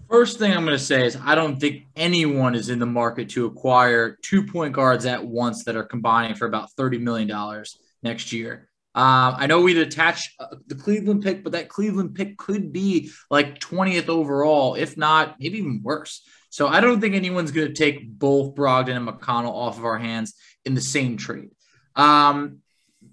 [0.09, 3.29] First thing I'm going to say is I don't think anyone is in the market
[3.29, 7.63] to acquire two point guards at once that are combining for about $30 million
[8.01, 8.69] next year.
[8.95, 13.11] Uh, I know we'd attach uh, the Cleveland pick, but that Cleveland pick could be
[13.29, 16.27] like 20th overall, if not maybe even worse.
[16.49, 19.99] So I don't think anyone's going to take both Brogdon and McConnell off of our
[19.99, 20.33] hands
[20.65, 21.49] in the same trade.
[21.95, 22.59] Um,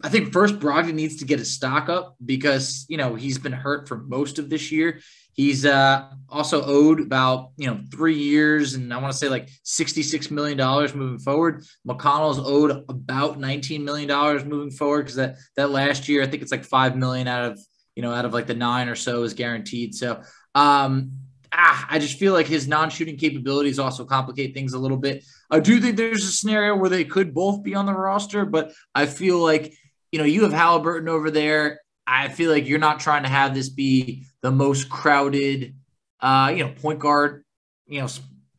[0.02, 3.52] I think first Brogdon needs to get his stock up because you know he's been
[3.52, 5.00] hurt for most of this year.
[5.32, 9.48] He's uh, also owed about you know three years and I want to say like
[9.62, 11.64] sixty six million dollars moving forward.
[11.86, 16.42] McConnell's owed about nineteen million dollars moving forward because that that last year I think
[16.42, 17.60] it's like five million out of
[17.94, 19.94] you know out of like the nine or so is guaranteed.
[19.94, 20.22] So
[20.54, 21.12] um,
[21.52, 25.24] ah, I just feel like his non-shooting capabilities also complicate things a little bit.
[25.50, 28.72] I do think there's a scenario where they could both be on the roster, but
[28.94, 29.74] I feel like
[30.12, 31.80] you know you have Haliburton over there.
[32.06, 35.74] I feel like you're not trying to have this be the most crowded,
[36.20, 37.44] uh, you know, point guard,
[37.86, 38.08] you know,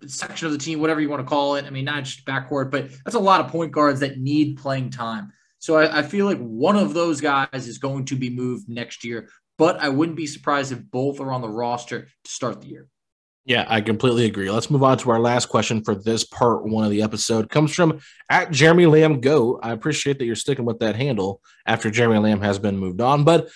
[0.05, 1.65] section of the team, whatever you want to call it.
[1.65, 4.89] I mean, not just backcourt, but that's a lot of point guards that need playing
[4.89, 5.31] time.
[5.59, 9.03] So I, I, feel like one of those guys is going to be moved next
[9.03, 12.67] year but I wouldn't be surprised if both are on the roster to start the
[12.67, 12.87] year.
[13.45, 14.51] Yeah, I completely agree.
[14.51, 17.49] Let's move on to our last question for this part one of the episode.
[17.49, 17.99] Comes from
[18.29, 19.57] at Jeremy Lamb Go.
[19.63, 23.23] I appreciate that you're sticking with that handle after Jeremy Lamb has been moved on.
[23.23, 23.47] But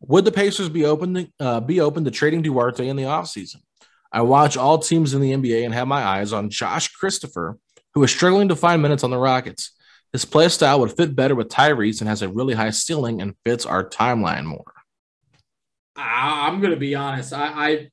[0.00, 3.62] would the Pacers be open to, uh, be open to trading Duarte in the offseason?
[4.10, 7.56] I watch all teams in the NBA and have my eyes on Josh Christopher,
[7.94, 9.70] who is struggling to find minutes on the Rockets.
[10.12, 13.36] His play style would fit better with Tyrese and has a really high ceiling and
[13.44, 14.72] fits our timeline more.
[15.96, 17.32] I'm going to be honest.
[17.32, 17.88] I, I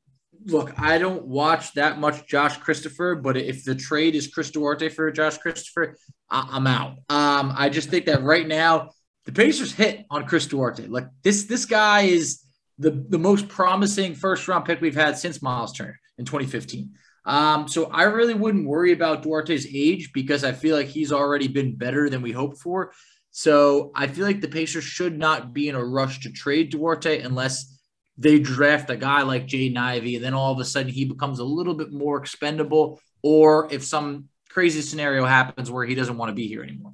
[0.45, 4.89] look, I don't watch that much Josh Christopher, but if the trade is Chris Duarte
[4.89, 5.97] for Josh Christopher,
[6.29, 6.97] I, am out.
[7.09, 8.91] Um, I just think that right now
[9.25, 10.87] the Pacers hit on Chris Duarte.
[10.87, 12.43] Like this, this guy is
[12.79, 16.91] the the most promising first round pick we've had since Miles Turner in 2015.
[17.25, 21.47] Um, so I really wouldn't worry about Duarte's age because I feel like he's already
[21.47, 22.91] been better than we hoped for.
[23.31, 27.21] So I feel like the Pacers should not be in a rush to trade Duarte
[27.21, 27.72] unless
[28.17, 31.39] they draft a guy like Jaden Ivey, and then all of a sudden he becomes
[31.39, 36.29] a little bit more expendable, or if some crazy scenario happens where he doesn't want
[36.29, 36.93] to be here anymore.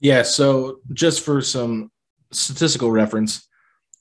[0.00, 0.22] Yeah.
[0.22, 1.90] So just for some
[2.32, 3.46] statistical reference,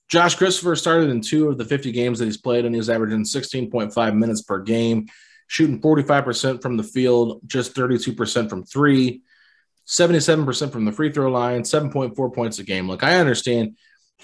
[0.09, 3.23] Josh Christopher started in two of the 50 games that he's played, and he's averaging
[3.23, 5.07] 16.5 minutes per game,
[5.47, 9.21] shooting 45% from the field, just 32% from three,
[9.85, 12.87] 77% from the free throw line, 7.4 points a game.
[12.87, 13.75] Look, I understand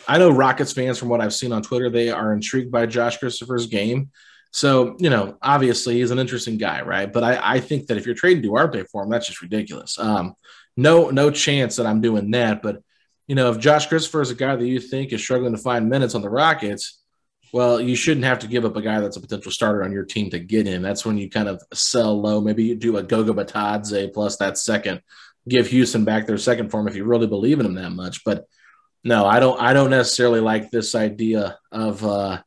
[0.07, 3.17] I know Rockets fans, from what I've seen on Twitter, they are intrigued by Josh
[3.17, 4.11] Christopher's game.
[4.51, 7.11] So, you know, obviously he's an interesting guy, right?
[7.11, 9.97] But I, I think that if you're trading Duarte for him, that's just ridiculous.
[9.97, 10.35] Um,
[10.77, 12.61] no, no chance that I'm doing that.
[12.61, 12.83] But,
[13.27, 15.89] you know, if Josh Christopher is a guy that you think is struggling to find
[15.89, 16.99] minutes on the Rockets,
[17.51, 20.05] well, you shouldn't have to give up a guy that's a potential starter on your
[20.05, 20.81] team to get him.
[20.81, 22.41] That's when you kind of sell low.
[22.41, 25.01] Maybe you do a Goga Bitadze plus that second,
[25.47, 28.23] give Houston back their second form if you really believe in him that much.
[28.23, 28.45] But
[29.03, 29.59] no, I don't.
[29.61, 32.41] I don't necessarily like this idea of uh,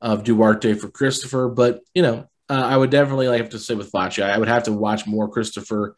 [0.00, 3.74] of Duarte for Christopher, but you know, uh, I would definitely like have to say
[3.74, 4.22] with Facci.
[4.22, 5.96] I would have to watch more Christopher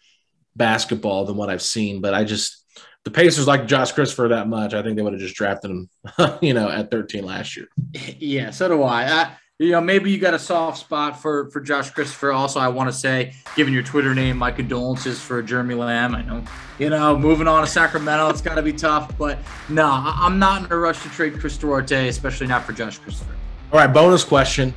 [0.54, 2.64] basketball than what I've seen, but I just
[3.04, 4.74] the Pacers like Josh Christopher that much.
[4.74, 5.90] I think they would have just drafted him,
[6.40, 7.68] you know, at 13 last year.
[8.18, 9.04] Yeah, so do I.
[9.04, 12.30] I you know, maybe you got a soft spot for for Josh Christopher.
[12.32, 16.14] Also, I want to say, given your Twitter name, my condolences for Jeremy Lamb.
[16.14, 16.44] I know,
[16.78, 19.16] you know, moving on to Sacramento, it's got to be tough.
[19.16, 19.38] But
[19.70, 23.34] no, I'm not in a rush to trade Chris Duarte, especially not for Josh Christopher.
[23.72, 24.74] All right, bonus question: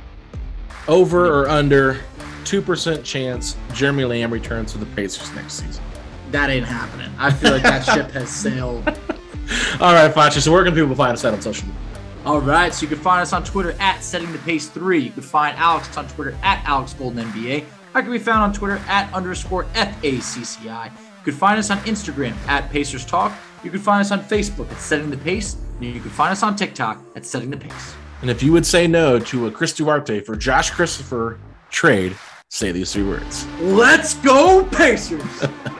[0.88, 2.00] Over or under
[2.46, 5.84] two percent chance Jeremy Lamb returns to the Pacers next season?
[6.30, 7.12] That ain't happening.
[7.18, 8.88] I feel like that ship has sailed.
[9.80, 10.40] All right, Facci.
[10.40, 11.89] So where can people find us at on social media?
[12.26, 14.98] All right, so you can find us on Twitter at Setting the Pace 3.
[14.98, 17.64] You can find Alex on Twitter at Alex Golden NBA.
[17.94, 20.84] I can be found on Twitter at underscore FACCI.
[20.84, 23.32] You can find us on Instagram at Pacers Talk.
[23.64, 25.56] You can find us on Facebook at Setting the Pace.
[25.80, 27.94] And you can find us on TikTok at Setting the Pace.
[28.20, 31.38] And if you would say no to a Chris Duarte for Josh Christopher
[31.70, 32.14] trade,
[32.48, 33.46] say these three words.
[33.60, 35.22] Let's go, Pacers!